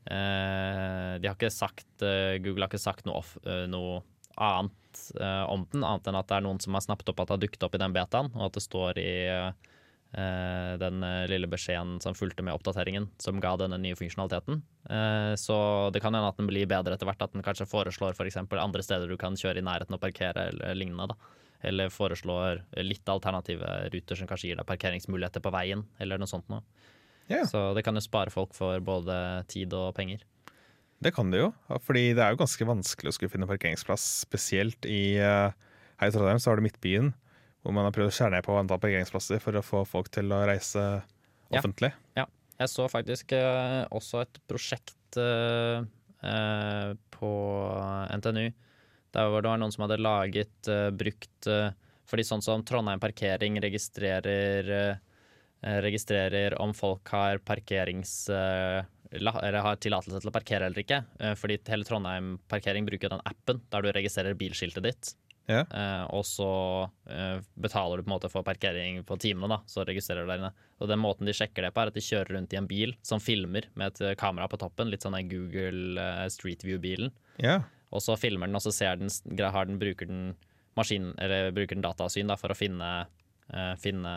De 0.08 1.28
har 1.28 1.36
ikke 1.36 1.52
sagt 1.54 2.06
eh, 2.06 2.38
Google 2.44 2.64
har 2.66 2.72
ikke 2.72 2.80
sagt 2.82 3.08
noe, 3.08 3.20
off, 3.20 3.36
eh, 3.44 3.66
noe 3.70 4.02
annet 4.38 5.14
eh, 5.20 5.44
om 5.50 5.66
den, 5.72 5.84
annet 5.84 6.08
enn 6.08 6.20
at 6.20 6.30
det 6.30 6.38
er 6.38 6.46
noen 6.46 6.62
som 6.62 6.78
har 6.78 6.86
snappet 6.86 7.10
opp 7.12 7.24
at 7.24 7.32
det 7.32 7.36
har 7.36 7.44
dukket 7.46 7.66
opp 7.68 7.76
i 7.76 7.82
den 7.82 7.96
betaen, 7.96 8.30
og 8.36 8.46
at 8.50 8.58
det 8.58 8.64
står 8.66 9.00
i 9.02 9.16
eh, 9.34 10.74
den 10.82 11.04
eh, 11.04 11.24
lille 11.32 11.50
beskjeden 11.50 11.98
som 12.04 12.18
fulgte 12.18 12.46
med 12.46 12.56
oppdateringen, 12.58 13.10
som 13.22 13.42
ga 13.44 13.56
denne 13.60 13.80
nye 13.82 13.98
funksjonaliteten. 13.98 14.62
Eh, 14.90 15.34
så 15.42 15.58
det 15.94 16.04
kan 16.04 16.16
hende 16.16 16.30
at 16.30 16.40
den 16.40 16.50
blir 16.50 16.70
bedre 16.70 16.98
etter 16.98 17.10
hvert, 17.10 17.26
at 17.26 17.34
den 17.34 17.46
kanskje 17.46 17.70
foreslår 17.70 18.16
f.eks. 18.18 18.40
For 18.46 18.62
andre 18.62 18.86
steder 18.86 19.10
du 19.10 19.18
kan 19.20 19.38
kjøre 19.40 19.64
i 19.64 19.66
nærheten 19.66 19.98
og 19.98 20.04
parkere, 20.04 20.52
eller 20.54 20.78
lignende. 20.78 21.12
da. 21.14 21.34
Eller 21.66 21.90
foreslår 21.90 22.62
litt 22.86 23.10
alternative 23.10 23.90
ruter 23.90 24.20
som 24.20 24.30
kanskje 24.30 24.52
gir 24.52 24.60
deg 24.60 24.70
parkeringsmuligheter 24.70 25.42
på 25.42 25.54
veien, 25.56 25.88
eller 25.98 26.22
noe 26.22 26.30
sånt 26.30 26.46
noe. 26.54 26.62
Ja. 27.28 27.44
Så 27.48 27.62
det 27.76 27.84
kan 27.86 27.98
jo 27.98 28.04
spare 28.04 28.32
folk 28.34 28.56
for 28.56 28.80
både 28.84 29.16
tid 29.52 29.74
og 29.76 29.92
penger. 29.98 30.24
Det 31.04 31.12
kan 31.14 31.30
det 31.30 31.44
jo, 31.44 31.52
fordi 31.86 32.10
det 32.18 32.24
er 32.24 32.34
jo 32.34 32.40
ganske 32.40 32.66
vanskelig 32.66 33.12
å 33.12 33.16
skulle 33.16 33.34
finne 33.34 33.50
parkeringsplass. 33.50 34.06
Spesielt 34.24 34.88
i 34.90 35.20
eh, 35.22 35.54
her 36.02 36.10
i 36.10 36.14
Trondheim 36.14 36.42
så 36.42 36.52
har 36.52 36.58
du 36.58 36.66
Midtbyen, 36.66 37.12
hvor 37.62 37.76
man 37.76 37.86
har 37.86 37.94
prøvd 37.94 38.10
å 38.10 38.16
skjære 38.18 38.34
ned 38.34 38.48
på 38.48 38.56
antall 38.58 38.82
parkeringsplasser 38.82 39.44
for 39.44 39.60
å 39.60 39.66
få 39.66 39.84
folk 39.86 40.10
til 40.16 40.34
å 40.34 40.42
reise 40.50 40.88
offentlig. 41.54 41.92
Ja. 42.18 42.26
ja. 42.26 42.28
Jeg 42.64 42.74
så 42.74 42.88
faktisk 42.90 43.36
eh, 43.38 43.84
også 43.94 44.24
et 44.24 44.40
prosjekt 44.50 45.20
eh, 45.22 45.84
på 47.14 47.34
NTNU 48.18 48.48
der 49.14 49.30
var 49.32 49.46
det 49.46 49.52
noen 49.62 49.72
som 49.72 49.86
hadde 49.86 50.02
laget, 50.04 50.68
brukt 51.00 51.48
Fordi 52.10 52.24
sånn 52.28 52.44
som 52.44 52.62
Trondheim 52.68 53.00
Parkering 53.02 53.56
registrerer 53.64 54.98
registrerer 55.62 56.58
om 56.62 56.76
folk 56.78 57.10
har 57.16 57.42
parkerings... 57.46 58.30
eh, 58.30 58.84
eller 59.08 59.56
har 59.64 59.78
tillatelse 59.80 60.20
til 60.20 60.28
å 60.28 60.34
parkere 60.36 60.68
eller 60.68 60.84
ikke. 60.84 60.98
Eh, 61.24 61.32
Fordi 61.40 61.56
hele 61.70 61.88
Trondheim 61.88 62.34
Parkering 62.52 62.84
bruker 62.88 63.14
den 63.14 63.24
appen 63.24 63.62
der 63.72 63.86
du 63.86 63.92
registrerer 63.96 64.36
bilskiltet 64.36 64.84
ditt. 64.84 65.12
Ja. 65.48 65.62
Eh, 65.64 66.04
og 66.12 66.26
så 66.28 66.50
eh, 67.08 67.40
betaler 67.56 67.98
du 67.98 68.04
på 68.04 68.10
en 68.12 68.16
måte 68.18 68.32
for 68.32 68.44
parkering 68.44 69.00
på 69.08 69.16
timene, 69.24 69.48
da, 69.54 69.62
så 69.72 69.86
registrerer 69.88 70.28
du 70.28 70.32
der 70.34 70.42
inne. 70.42 70.52
Og 70.84 70.92
den 70.92 71.00
måten 71.00 71.30
de 71.30 71.36
sjekker 71.36 71.64
det 71.64 71.72
på, 71.72 71.82
er 71.82 71.92
at 71.94 71.96
de 71.96 72.04
kjører 72.04 72.34
rundt 72.36 72.54
i 72.54 72.60
en 72.60 72.68
bil 72.68 72.98
som 73.08 73.24
filmer 73.24 73.70
med 73.80 73.94
et 73.96 74.04
eh, 74.04 74.18
kamera 74.20 74.50
på 74.52 74.60
toppen, 74.60 74.92
litt 74.92 75.08
sånn 75.08 75.16
den 75.16 75.32
Google 75.32 76.04
eh, 76.04 76.26
Street 76.34 76.68
View-bilen. 76.68 77.14
Ja. 77.40 77.62
Og 77.96 78.04
så 78.04 78.18
filmer 78.20 78.50
den, 78.52 78.60
og 78.60 78.66
så 78.66 78.76
ser 78.76 79.00
den, 79.00 79.08
har 79.40 79.72
den, 79.72 79.80
bruker 79.80 80.12
den 80.12 80.34
maskin, 80.76 81.14
eller 81.16 81.54
bruker 81.56 81.80
den 81.80 81.86
datasyn 81.86 82.28
da, 82.28 82.36
for 82.36 82.52
å 82.52 82.60
finne, 82.60 82.92
eh, 83.06 83.17
finne 83.80 84.14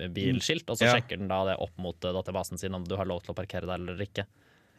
eh, 0.00 0.08
bilskilt, 0.08 0.68
og 0.70 0.78
så 0.80 0.88
Ja. 0.88 0.94
sjekker 0.96 1.20
den 1.20 1.28
da 1.28 1.42
det 1.44 1.58
opp 1.60 1.76
mot 1.76 2.04
eh, 2.04 2.14
databasen 2.16 2.58
sin 2.58 2.74
om 2.74 2.84
du 2.84 2.96
har 2.96 3.06
lov 3.06 3.22
til 3.22 3.34
å 3.34 3.36
parkere 3.36 3.68
der 3.68 3.82
eller 3.82 4.00
ikke. 4.00 4.26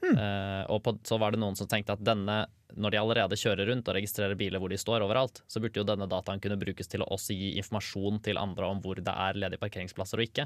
Uh, 0.06 0.62
og 0.70 0.84
på, 0.86 0.92
så 1.08 1.18
var 1.18 1.34
det 1.34 1.40
noen 1.42 1.56
som 1.58 1.66
tenkte 1.66 1.96
at 1.96 2.02
denne, 2.06 2.46
når 2.78 2.94
de 2.94 2.98
allerede 3.00 3.38
kjører 3.40 3.72
rundt 3.72 3.88
og 3.90 3.96
registrerer 3.98 4.36
biler 4.38 4.62
hvor 4.62 4.70
de 4.70 4.78
står 4.78 5.02
overalt, 5.02 5.42
så 5.50 5.62
burde 5.64 5.80
jo 5.80 5.86
denne 5.88 6.06
dataen 6.12 6.42
kunne 6.44 6.60
brukes 6.62 6.92
til 6.92 7.02
å 7.02 7.08
også 7.16 7.34
gi 7.34 7.56
informasjon 7.58 8.20
til 8.22 8.38
andre 8.38 8.68
om 8.70 8.84
hvor 8.84 9.02
det 9.02 9.16
er 9.16 9.40
ledige 9.40 9.64
parkeringsplasser 9.64 10.22
og 10.22 10.28
ikke. 10.28 10.46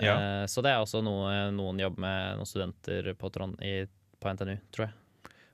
Ja. 0.00 0.16
Uh, 0.16 0.46
så 0.50 0.64
det 0.64 0.72
er 0.72 0.82
også 0.82 1.04
noe 1.04 1.52
noen 1.54 1.84
jobber 1.84 2.02
med, 2.02 2.40
noen 2.40 2.50
studenter 2.50 3.12
på, 3.20 3.30
Trond, 3.30 3.60
i, 3.62 3.84
på 4.18 4.34
NTNU, 4.34 4.56
tror 4.74 4.88
jeg. 4.88 4.96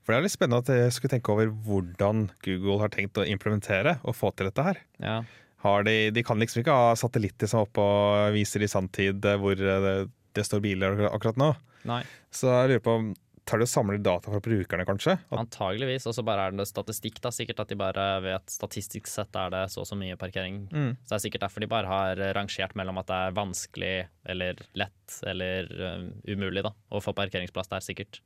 For 0.00 0.14
det 0.14 0.22
er 0.22 0.24
litt 0.24 0.32
spennende 0.32 0.62
at 0.64 0.72
jeg 0.72 0.94
skulle 0.96 1.12
tenke 1.12 1.34
over 1.34 1.50
hvordan 1.66 2.30
Google 2.46 2.78
har 2.80 2.94
tenkt 2.94 3.20
å 3.20 3.26
implementere 3.28 3.98
og 4.00 4.16
få 4.16 4.30
til 4.32 4.48
dette 4.48 4.64
her. 4.64 4.80
Ja. 5.04 5.18
Har 5.64 5.82
de, 5.88 5.96
de 6.14 6.22
kan 6.22 6.38
liksom 6.38 6.62
ikke 6.62 6.74
ha 6.74 6.92
satellitter 6.98 7.50
som 7.50 7.60
er 7.62 7.66
oppe 7.70 7.82
og 7.82 8.34
viser 8.36 8.62
i 8.62 8.68
sanntid 8.70 9.24
eh, 9.26 9.38
hvor 9.42 9.58
eh, 9.58 9.80
det, 9.86 9.94
det 10.38 10.44
står 10.46 10.62
biler 10.62 11.08
akkurat- 11.10 11.40
nå. 11.40 11.52
Nei. 11.88 12.02
Så 12.34 12.50
jeg 12.52 12.74
lurer 12.74 12.84
på 12.84 12.98
om 13.00 13.08
Tar 13.48 13.62
de 13.62 13.64
og 13.64 13.70
samler 13.70 13.96
data 14.04 14.28
fra 14.28 14.42
brukerne, 14.44 14.84
kanskje? 14.84 15.14
At, 15.32 15.38
Antageligvis. 15.40 16.04
Og 16.04 16.12
så 16.12 16.20
bare 16.20 16.50
er 16.50 16.56
det 16.58 16.66
statistikk, 16.68 17.16
da. 17.24 17.30
Sikkert 17.32 17.62
at 17.62 17.70
de 17.72 17.78
bare 17.80 18.02
vet 18.20 18.52
statistisk 18.52 19.08
sett 19.08 19.32
er 19.40 19.48
det 19.54 19.62
så 19.72 19.80
og 19.80 19.86
så 19.88 19.96
mye 19.96 20.18
parkering. 20.20 20.58
Mm. 20.68 20.90
Så 21.00 21.14
det 21.14 21.16
er 21.16 21.22
sikkert 21.24 21.46
derfor 21.46 21.64
de 21.64 21.70
bare 21.72 21.88
har 21.88 22.20
rangert 22.36 22.74
mellom 22.76 23.00
at 23.00 23.08
det 23.08 23.16
er 23.24 23.32
vanskelig 23.38 23.94
eller 24.28 24.60
lett 24.76 25.16
eller 25.32 25.72
um, 25.80 26.04
umulig 26.28 26.66
da, 26.68 26.74
å 26.92 27.00
få 27.00 27.14
parkeringsplass 27.16 27.72
der, 27.72 27.86
sikkert. 27.88 28.20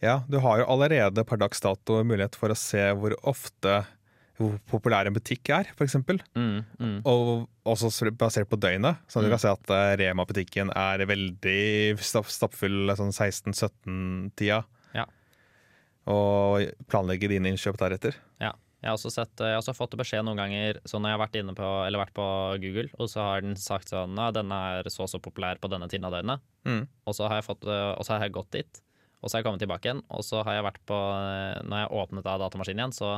ja, 0.00 0.22
du 0.24 0.38
har 0.40 0.62
jo 0.62 0.70
allerede 0.72 1.26
per 1.28 1.36
dags 1.44 1.60
dato 1.60 2.00
mulighet 2.08 2.40
for 2.40 2.48
å 2.48 2.56
se 2.56 2.80
hvor 2.96 3.12
ofte 3.28 3.82
hvor 4.36 4.56
populær 4.68 5.08
en 5.08 5.16
butikk 5.16 5.48
er, 5.54 5.70
f.eks. 5.72 5.96
Mm, 6.36 6.60
mm. 6.76 6.96
Og 7.08 7.46
også 7.64 8.10
basert 8.18 8.50
på 8.50 8.58
døgnet. 8.60 9.00
Så 9.08 9.22
du 9.24 9.30
kan 9.32 9.40
se 9.40 9.52
at 9.52 9.72
eh, 9.72 9.94
Rema-butikken 10.02 10.72
er 10.76 11.06
veldig 11.08 11.96
stapp, 12.04 12.28
stappfull 12.32 12.92
sånn 12.98 13.14
16-17-tida. 13.14 14.60
Ja. 14.96 15.06
Og 16.12 16.68
planlegge 16.90 17.32
dine 17.32 17.52
innkjøp 17.52 17.80
deretter. 17.80 18.20
Ja. 18.42 18.52
Jeg 18.84 18.92
har, 18.92 19.10
sett, 19.10 19.40
jeg 19.40 19.54
har 19.56 19.58
også 19.58 19.72
fått 19.74 19.96
beskjed 19.98 20.22
noen 20.26 20.38
ganger 20.38 20.76
så 20.86 21.00
når 21.00 21.10
jeg 21.10 21.16
har 21.16 21.22
vært 21.24 21.38
inne 21.40 21.54
på, 21.56 21.68
eller 21.86 21.98
vært 22.04 22.14
på 22.14 22.26
Google, 22.62 22.90
og 23.00 23.08
så 23.10 23.24
har 23.24 23.42
den 23.42 23.56
sagt 23.58 23.90
sånn 23.90 24.14
ja, 24.20 24.28
denne 24.36 24.58
er 24.76 24.90
så 24.92 25.06
og 25.06 25.10
så 25.10 25.18
populær 25.22 25.58
på 25.58 25.70
denne 25.72 25.88
tiden 25.90 26.06
av 26.06 26.14
døgnet. 26.14 26.44
Mm. 26.68 26.84
Og 27.08 27.16
så 27.16 27.26
har 27.26 27.40
jeg, 27.40 27.46
fått, 27.48 27.64
øh, 27.66 27.94
og 27.96 28.06
så 28.06 28.14
har 28.14 28.26
jeg 28.26 28.36
gått 28.36 28.52
dit, 28.54 28.82
og 29.18 29.26
så 29.26 29.34
har 29.34 29.42
jeg 29.42 29.48
kommet 29.48 29.64
tilbake 29.64 29.88
igjen. 29.88 30.04
Og 30.12 30.22
så 30.28 30.44
har 30.46 30.58
jeg 30.58 30.66
vært 30.68 30.84
på 30.86 31.00
Når 31.66 31.82
jeg 31.82 31.92
åpnet 32.02 32.30
av 32.30 32.44
datamaskinen 32.44 32.84
igjen, 32.84 32.94
så 32.94 33.10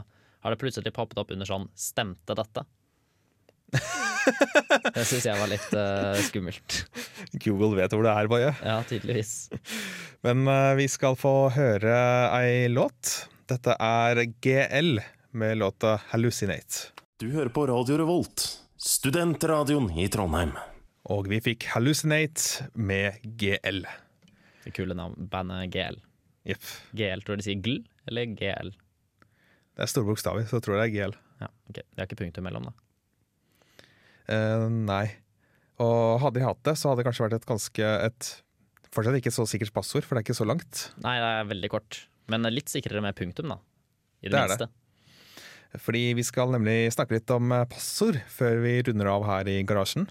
har 0.45 0.55
det 0.55 0.61
plutselig 0.61 0.93
poppet 0.95 1.19
opp 1.21 1.33
under 1.35 1.49
sånn 1.49 1.69
'stemte 1.75 2.37
dette'? 2.39 2.67
Det 4.95 5.05
syns 5.09 5.25
jeg 5.25 5.41
var 5.41 5.49
litt 5.49 5.73
uh, 5.77 6.17
skummelt. 6.25 6.83
Google 7.41 7.79
vet 7.79 7.95
hvor 7.95 8.05
det 8.05 8.13
er, 8.13 8.29
Boje. 8.31 8.53
Ja, 8.65 8.79
tydeligvis. 8.89 9.49
Men 10.27 10.45
uh, 10.49 10.77
vi 10.79 10.89
skal 10.91 11.17
få 11.19 11.51
høre 11.55 11.97
ei 12.37 12.69
låt. 12.73 13.29
Dette 13.49 13.77
er 13.81 14.27
GL 14.45 14.99
med 15.39 15.61
låta 15.61 15.99
'Hallucinate'. 16.11 16.93
Du 17.19 17.31
hører 17.33 17.51
på 17.51 17.67
Radio 17.67 17.97
Revolt, 17.99 18.45
studentradioen 18.77 19.91
i 19.99 20.09
Trondheim. 20.13 20.53
Og 21.09 21.31
vi 21.33 21.41
fikk 21.45 21.71
'Hallucinate' 21.73 22.69
med 22.75 23.21
GL. 23.25 23.85
Det 24.65 24.75
kule 24.77 24.95
navn, 24.95 25.17
bandet 25.17 25.73
GL. 25.73 25.97
Yep. 26.49 26.69
GL, 26.93 27.25
tror 27.25 27.37
jeg 27.37 27.41
de 27.41 27.49
sier 27.49 27.65
GL 27.65 27.81
eller 28.09 28.37
GL? 28.37 28.71
Det 29.79 29.87
er 29.87 29.91
store 29.93 30.09
bokstaver, 30.09 30.43
så 30.51 30.59
jeg 30.59 30.67
tror 30.67 30.75
det 30.81 30.89
er 30.89 30.93
GL. 30.97 31.15
Ja, 31.39 31.49
ok. 31.71 31.79
Det 31.79 32.03
er 32.03 32.09
ikke 32.09 32.19
punktum 32.19 32.49
mellom, 32.49 32.67
da. 32.67 32.75
Eh, 34.35 34.67
nei. 34.75 35.05
Og 35.79 36.19
hadde 36.25 36.41
de 36.41 36.47
hatt 36.49 36.61
det, 36.67 36.75
så 36.75 36.91
hadde 36.91 37.05
det 37.05 37.07
kanskje 37.07 37.29
vært 37.29 37.39
et 37.39 37.49
ganske 37.49 37.95
et 38.11 38.35
Fortsatt 38.89 39.19
ikke 39.19 39.31
så 39.31 39.45
sikkert 39.45 39.75
passord, 39.77 40.07
for 40.09 40.17
det 40.17 40.23
er 40.23 40.25
ikke 40.25 40.39
så 40.39 40.47
langt. 40.49 40.87
Nei, 41.05 41.19
det 41.21 41.27
er 41.29 41.49
veldig 41.51 41.69
kort. 41.75 41.99
Men 42.33 42.49
litt 42.49 42.73
sikrere 42.73 43.03
med 43.05 43.17
punktum, 43.19 43.53
da. 43.53 43.59
I 44.25 44.31
det, 44.31 44.33
Det 44.33 44.41
er 44.57 44.63
det. 44.65 44.69
Fordi 45.77 46.03
vi 46.17 46.25
skal 46.25 46.55
nemlig 46.55 46.89
snakke 46.95 47.19
litt 47.19 47.31
om 47.35 47.53
eh, 47.53 47.67
passord 47.69 48.17
før 48.33 48.63
vi 48.65 48.79
runder 48.89 49.11
av 49.13 49.27
her 49.29 49.51
i 49.53 49.59
garasjen. 49.69 50.09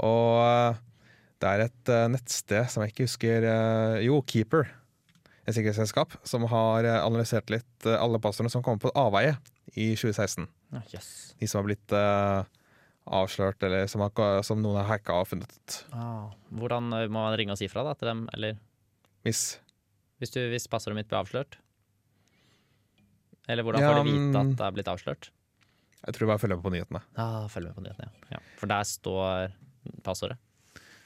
Og 0.00 0.40
eh, 0.40 0.80
det 1.44 1.50
er 1.50 1.64
et 1.66 1.92
eh, 1.92 2.06
nettsted 2.14 2.72
som 2.72 2.82
jeg 2.82 2.94
ikke 2.94 3.06
husker 3.06 3.48
Jo, 4.06 4.22
Keeper. 4.24 4.72
Et 5.44 5.52
sikkerhetsselskap 5.56 6.14
som 6.26 6.46
har 6.48 6.86
eh, 6.88 7.00
analysert 7.04 7.50
litt 7.52 7.86
eh, 7.88 7.96
alle 8.00 8.20
passordene 8.22 8.52
som 8.52 8.64
kom 8.64 8.78
på 8.80 8.92
avveie 8.96 9.36
i 9.76 9.90
2016. 9.96 10.46
Ah, 10.72 10.82
Yes. 10.94 11.08
De 11.38 11.46
som 11.50 11.60
har 11.60 11.68
blitt 11.68 11.92
uh, 11.94 12.44
avslørt, 13.04 13.62
eller 13.66 13.86
som, 13.90 14.02
har, 14.04 14.40
som 14.46 14.62
noen 14.62 14.80
har 14.80 14.88
hacka 14.88 15.16
og 15.20 15.28
funnet. 15.30 15.76
Ah, 15.92 16.32
hvordan 16.54 16.88
må 17.10 17.18
man 17.20 17.36
ringe 17.38 17.54
og 17.54 17.60
si 17.60 17.68
fra 17.70 17.84
da, 17.86 17.92
til 17.98 18.10
dem? 18.10 18.24
Eller 18.34 18.56
Hvis 19.26 19.58
hvis, 20.22 20.30
du, 20.32 20.40
hvis 20.48 20.68
passordet 20.70 20.96
mitt 20.96 21.08
blir 21.10 21.18
avslørt? 21.20 21.58
Eller 23.50 23.66
hvordan 23.66 23.82
Ja, 23.82 23.90
får 23.92 23.98
de 23.98 24.12
vite 24.14 24.40
at 24.40 24.52
det 24.56 24.64
er 24.64 24.76
blitt 24.78 24.88
avslørt? 24.88 25.28
Jeg 26.04 26.16
tror 26.16 26.30
bare 26.30 26.40
følger 26.40 26.56
med 26.60 26.64
på 26.64 26.72
nyhetene. 26.72 27.00
Ja, 27.16 27.26
følg 27.52 27.68
med 27.68 27.76
på 27.76 27.84
nyhetene, 27.84 28.08
ja. 28.30 28.36
ja. 28.36 28.40
For 28.60 28.70
der 28.70 28.86
står 28.88 29.52
passordet 30.06 30.38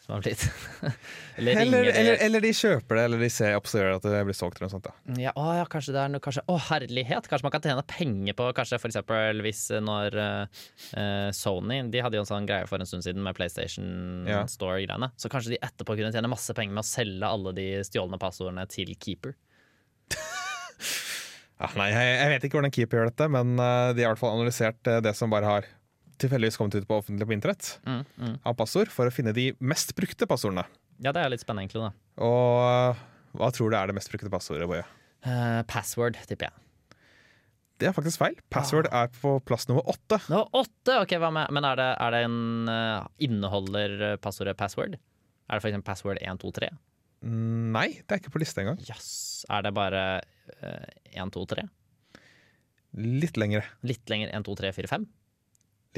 som 0.08 0.14
har 0.16 0.22
blitt 0.24 0.44
Eller 1.36 1.60
Eller, 1.60 1.84
eller, 1.92 2.14
eller 2.24 2.40
de 2.40 2.50
kjøper 2.56 2.96
det, 2.96 3.02
eller 3.04 3.20
de 3.20 3.28
ser 3.30 3.56
observerer 3.58 3.98
at 3.98 4.06
det 4.08 4.22
blir 4.24 4.36
solgt. 4.36 4.56
eller 4.56 4.70
noe 4.70 4.72
sånt. 4.72 4.88
Ja. 4.88 5.18
ja, 5.26 5.32
å, 5.36 5.44
ja, 5.58 5.66
kanskje 5.68 5.92
det 5.94 6.00
er 6.00 6.14
noe 6.14 6.24
kanskje, 6.24 6.42
Å, 6.48 6.56
herlighet! 6.70 7.28
Kanskje 7.28 7.44
man 7.44 7.52
kan 7.52 7.66
tjene 7.66 7.84
penger 7.92 8.38
på 8.38 8.46
Kanskje 8.56 8.80
for 8.80 8.88
eksempel 8.88 9.44
hvis 9.44 9.66
eh, 9.76 9.84
når 9.84 10.16
uh, 10.16 11.28
Sony 11.36 11.82
De 11.92 12.02
hadde 12.02 12.16
jo 12.16 12.24
en 12.24 12.30
sånn 12.30 12.48
greie 12.48 12.64
for 12.70 12.80
en 12.80 12.88
stund 12.88 13.04
siden 13.04 13.20
med 13.26 13.36
PlayStation 13.36 14.24
Ja. 14.28 14.46
Store-greiene. 14.48 15.12
Så 15.20 15.28
kanskje 15.32 15.54
de 15.54 15.60
etterpå 15.60 15.98
kunne 15.98 16.14
tjene 16.14 16.32
masse 16.32 16.56
penger 16.56 16.72
med 16.72 16.86
å 16.86 16.88
selge 16.88 17.28
alle 17.28 17.52
de 17.60 17.68
stjålne 17.86 18.18
passordene 18.22 18.64
til 18.72 18.94
Keeper. 18.96 19.36
Ja, 21.60 21.68
nei, 21.78 21.90
jeg, 21.92 22.32
vet 22.32 22.48
ikke 22.48 22.62
hvordan 22.62 22.72
Keeper 22.74 23.02
gjør 23.02 23.12
dette, 23.12 23.28
men 23.36 23.58
de 23.58 23.60
har 23.60 24.08
i 24.08 24.08
hvert 24.08 24.22
fall 24.24 24.38
analysert 24.38 24.90
det 25.04 25.12
som 25.18 25.30
bare 25.32 25.52
har 25.52 25.68
tilfeldigvis 26.22 26.58
kommet 26.60 26.76
ut 26.78 26.86
på 26.88 26.98
offentlig 27.00 27.28
på 27.28 27.36
internett 27.36 27.74
Mm, 27.86 28.02
mm. 28.18 28.36
av 28.44 28.56
passord, 28.58 28.90
for 28.92 29.08
å 29.08 29.14
finne 29.14 29.34
de 29.36 29.50
mest 29.60 29.94
brukte 29.98 30.26
passordene. 30.30 30.66
Ja, 30.98 31.12
det 31.14 31.22
er 31.22 31.30
litt 31.30 31.44
spennende, 31.44 31.68
egentlig. 31.68 31.86
da 31.86 32.24
Og 32.26 33.38
hva 33.38 33.50
tror 33.54 33.70
du 33.70 33.76
er 33.78 33.90
det 33.90 33.94
mest 33.98 34.10
brukte 34.10 34.30
passordet, 34.32 34.66
Boje? 34.70 34.86
Uh, 35.26 35.62
Password, 35.70 36.18
tipper 36.26 36.48
jeg. 36.48 36.64
Det 37.78 37.86
er 37.86 37.94
faktisk 37.94 38.18
feil. 38.18 38.34
Password 38.50 38.88
er 38.90 39.10
på 39.20 39.36
plass 39.46 39.68
nummer 39.70 39.86
åtte. 39.86 40.18
Nå, 40.32 40.40
åtte! 40.58 40.96
Ok, 41.04 41.12
hva 41.22 41.30
med 41.34 41.52
Men 41.54 41.66
er 41.68 41.78
det, 41.78 41.88
er 42.02 42.14
det 42.14 42.22
en 42.26 42.40
uh, 42.70 43.06
Inneholder 43.22 43.94
eh, 44.08 44.16
passordet 44.18 44.56
password? 44.58 44.96
Er 44.98 45.60
det 45.60 45.68
eksempel 45.70 45.86
password 45.86 46.18
1, 46.18 46.40
2, 46.42 46.50
3? 46.58 46.70
Mm, 47.22 47.70
Nei, 47.76 47.86
det 48.02 48.16
er 48.16 48.22
ikke 48.22 48.34
på 48.34 48.42
lista 48.42 48.64
engang. 48.64 48.80
Yes. 48.82 49.44
Er 49.50 49.62
det 49.62 49.74
bare 49.78 50.02
uh, 50.58 50.88
1, 51.14 51.30
2, 51.36 51.44
3? 51.54 51.68
Litt 52.98 53.38
lengre. 53.38 53.62
Litt 53.86 54.10
lenger 54.10 54.32
1, 54.34 54.48
2, 54.48 54.58
3, 54.64 54.74
4, 54.80 54.90
5? 54.96 55.06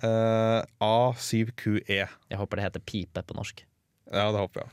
Uh, 0.04 0.60
A7QE. 0.84 1.82
Jeg 2.04 2.38
håper 2.40 2.56
det 2.60 2.64
heter 2.68 2.84
pipe 2.84 3.22
på 3.24 3.36
norsk. 3.36 3.64
Ja, 4.12 4.28
det 4.32 4.40
håper 4.40 4.62
jeg. 4.64 4.70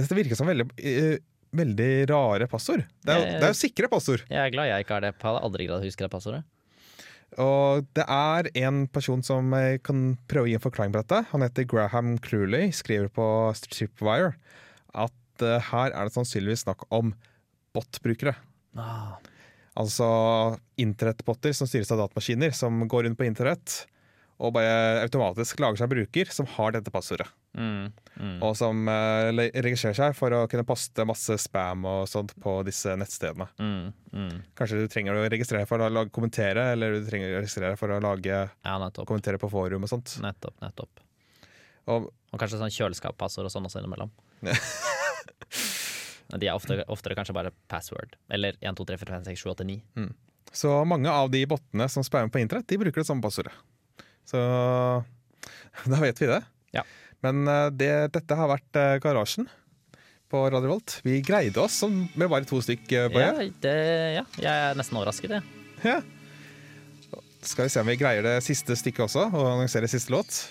Dette 0.00 0.16
virker 0.16 0.38
som 0.38 0.48
veldig, 0.50 0.66
uh, 0.70 1.16
veldig 1.60 1.90
rare 2.10 2.46
passord. 2.50 2.84
Det 3.04 3.14
er, 3.14 3.20
Jeg- 3.24 3.40
det 3.40 3.48
er 3.48 3.52
jo 3.54 3.58
sikre 3.60 3.90
passord. 3.90 4.24
Jeg 4.30 4.38
er 4.46 4.50
glad 4.54 4.70
jeg 4.70 4.84
ikke 4.86 4.94
har 4.96 5.00
det. 5.06 5.12
Jeg 5.14 5.22
hadde 5.28 5.44
aldri 5.46 5.66
greid 5.66 5.80
å 5.80 5.84
huske 5.86 6.06
det 6.06 6.10
passordet. 6.14 6.44
Og 7.38 7.86
det 7.94 8.04
er 8.10 8.48
en 8.66 8.86
person 8.90 9.22
som 9.22 9.52
eh, 9.54 9.78
kan 9.78 10.16
prøve 10.26 10.48
å 10.48 10.50
gi 10.50 10.54
en 10.58 10.64
forklaring 10.64 10.90
på 10.92 10.98
dette. 11.04 11.20
Han 11.30 11.42
heter 11.42 11.62
Graham 11.70 12.16
Cluley, 12.18 12.72
skriver 12.74 13.06
på 13.14 13.54
Stripwire 13.54 14.32
at 14.98 15.42
uh, 15.46 15.60
her 15.70 15.92
er 15.94 16.08
det 16.08 16.12
sannsynligvis 16.16 16.64
snakk 16.66 16.82
om 16.90 17.12
bot-brukere. 17.72 18.34
Ah. 18.78 19.16
Altså 19.80 20.06
internettbotter 20.80 21.54
som 21.56 21.68
styres 21.70 21.90
av 21.94 22.02
datamaskiner, 22.02 22.52
som 22.56 22.82
går 22.90 23.06
rundt 23.06 23.18
på 23.18 23.26
internett 23.28 23.84
og 24.40 24.54
bare 24.56 25.02
automatisk 25.04 25.60
lager 25.60 25.76
seg 25.76 25.86
en 25.86 25.92
bruker 25.92 26.30
som 26.32 26.48
har 26.54 26.72
dette 26.72 26.92
passordet. 26.92 27.26
Mm, 27.58 27.90
mm. 28.14 28.36
Og 28.46 28.54
som 28.56 28.86
uh, 28.88 29.28
registrerer 29.36 29.98
seg 29.98 30.14
for 30.16 30.32
å 30.32 30.44
kunne 30.48 30.64
poste 30.64 31.04
masse 31.08 31.36
spam 31.42 31.84
og 31.88 32.06
sånt 32.08 32.32
på 32.40 32.54
disse 32.64 32.94
nettstedene. 32.96 33.50
Mm, 33.60 33.90
mm. 34.14 34.38
Kanskje 34.56 34.80
du 34.80 34.86
trenger 34.92 35.18
å 35.18 35.26
registrere 35.26 35.68
for 35.68 35.84
å 35.84 35.90
lage, 35.92 36.12
kommentere, 36.14 36.70
eller 36.72 36.96
du 36.96 37.10
trenger 37.10 37.34
å 37.34 37.42
registrere 37.42 37.76
for 37.80 37.92
å 37.92 38.00
lage, 38.00 38.46
Ja, 38.64 38.78
kommentere 39.02 39.40
på 39.42 39.52
forum 39.52 39.84
og 39.84 39.92
sånt. 39.92 40.16
Nettopp, 40.24 40.56
nettopp. 40.64 41.04
Og 41.90 42.08
Og 42.30 42.38
kanskje 42.38 42.60
sånn 42.60 42.70
kjøleskappassord 42.70 43.48
og 43.48 43.52
sånn 43.52 43.66
også 43.66 43.82
innimellom. 43.82 44.12
De 46.38 46.46
er 46.46 46.54
ofte, 46.54 46.76
oftere 46.92 47.16
kanskje 47.18 47.34
bare 47.34 47.50
password. 47.68 48.14
Eller 48.30 48.54
1, 48.60 48.76
2, 48.78 48.84
3, 48.92 48.98
4, 49.00 49.14
5, 49.18 49.24
6, 49.32 49.42
7, 49.44 49.50
8, 49.54 49.64
9. 49.66 50.08
Så 50.52 50.72
mange 50.88 51.10
av 51.10 51.30
de 51.30 51.44
bottene 51.46 51.86
som 51.90 52.02
spammer 52.06 52.30
på 52.34 52.40
internett, 52.42 52.66
de 52.70 52.78
bruker 52.78 53.02
det 53.02 53.06
samme 53.08 53.22
passordet. 53.22 53.52
Så 54.26 54.38
da 55.90 56.00
vet 56.02 56.20
vi 56.22 56.28
det. 56.30 56.40
Ja. 56.76 56.84
Men 57.24 57.42
eh, 57.48 57.66
det, 57.74 57.90
dette 58.14 58.36
har 58.38 58.48
vært 58.50 58.78
eh, 58.78 58.96
Garasjen 59.02 59.48
på 60.30 60.44
Radio 60.54 60.70
Volt. 60.70 61.00
Vi 61.02 61.18
greide 61.26 61.58
oss 61.58 61.80
som- 61.82 62.04
med 62.14 62.30
bare 62.30 62.46
to 62.46 62.60
stykk, 62.62 62.86
på 63.10 63.18
Ja, 63.22 63.32
det, 63.62 63.74
ja, 64.20 64.24
jeg 64.38 64.46
er 64.70 64.78
nesten 64.78 64.98
overrasket, 65.00 65.34
jeg. 65.34 65.42
Ja. 65.82 65.98
Skal 67.42 67.66
vi 67.66 67.72
se 67.72 67.80
om 67.82 67.88
vi 67.88 67.96
greier 67.98 68.22
det 68.22 68.36
siste 68.44 68.76
stykket 68.76 69.06
også, 69.08 69.24
og 69.32 69.46
annonsere 69.56 69.88
siste 69.90 70.12
låt. 70.14 70.42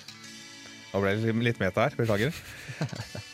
Nå 0.89 0.99
ble 1.03 1.15
det 1.21 1.35
litt 1.45 1.59
meta 1.61 1.85
her, 1.85 1.95
beklager. 1.99 2.33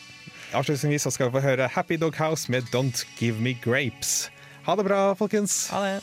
Avslutningsvis 0.55 1.03
så 1.03 1.11
skal 1.11 1.29
vi 1.29 1.37
få 1.37 1.43
høre 1.43 1.67
Happy 1.71 1.97
Dog 1.99 2.15
House 2.15 2.51
med 2.51 2.67
Don't 2.71 3.03
Give 3.19 3.41
Me 3.43 3.55
Grapes. 3.59 4.29
Ha 4.65 4.75
det 4.79 4.85
bra, 4.87 5.13
folkens. 5.19 5.67
Ha 5.73 5.81
det. 5.83 5.95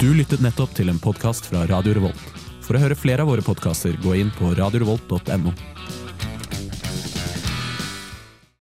Du 0.00 0.08
lyttet 0.16 0.40
nettopp 0.40 0.72
til 0.72 0.88
en 0.88 0.98
podkast 1.02 1.50
fra 1.50 1.66
Radio 1.68 1.92
Revolt. 1.98 2.40
For 2.64 2.78
å 2.78 2.80
høre 2.80 2.96
flere 2.96 3.26
av 3.26 3.28
våre 3.28 3.44
podkaster, 3.44 3.98
gå 4.00 4.16
inn 4.16 4.32
på 4.38 4.54
radiorevolt.no. 4.56 5.52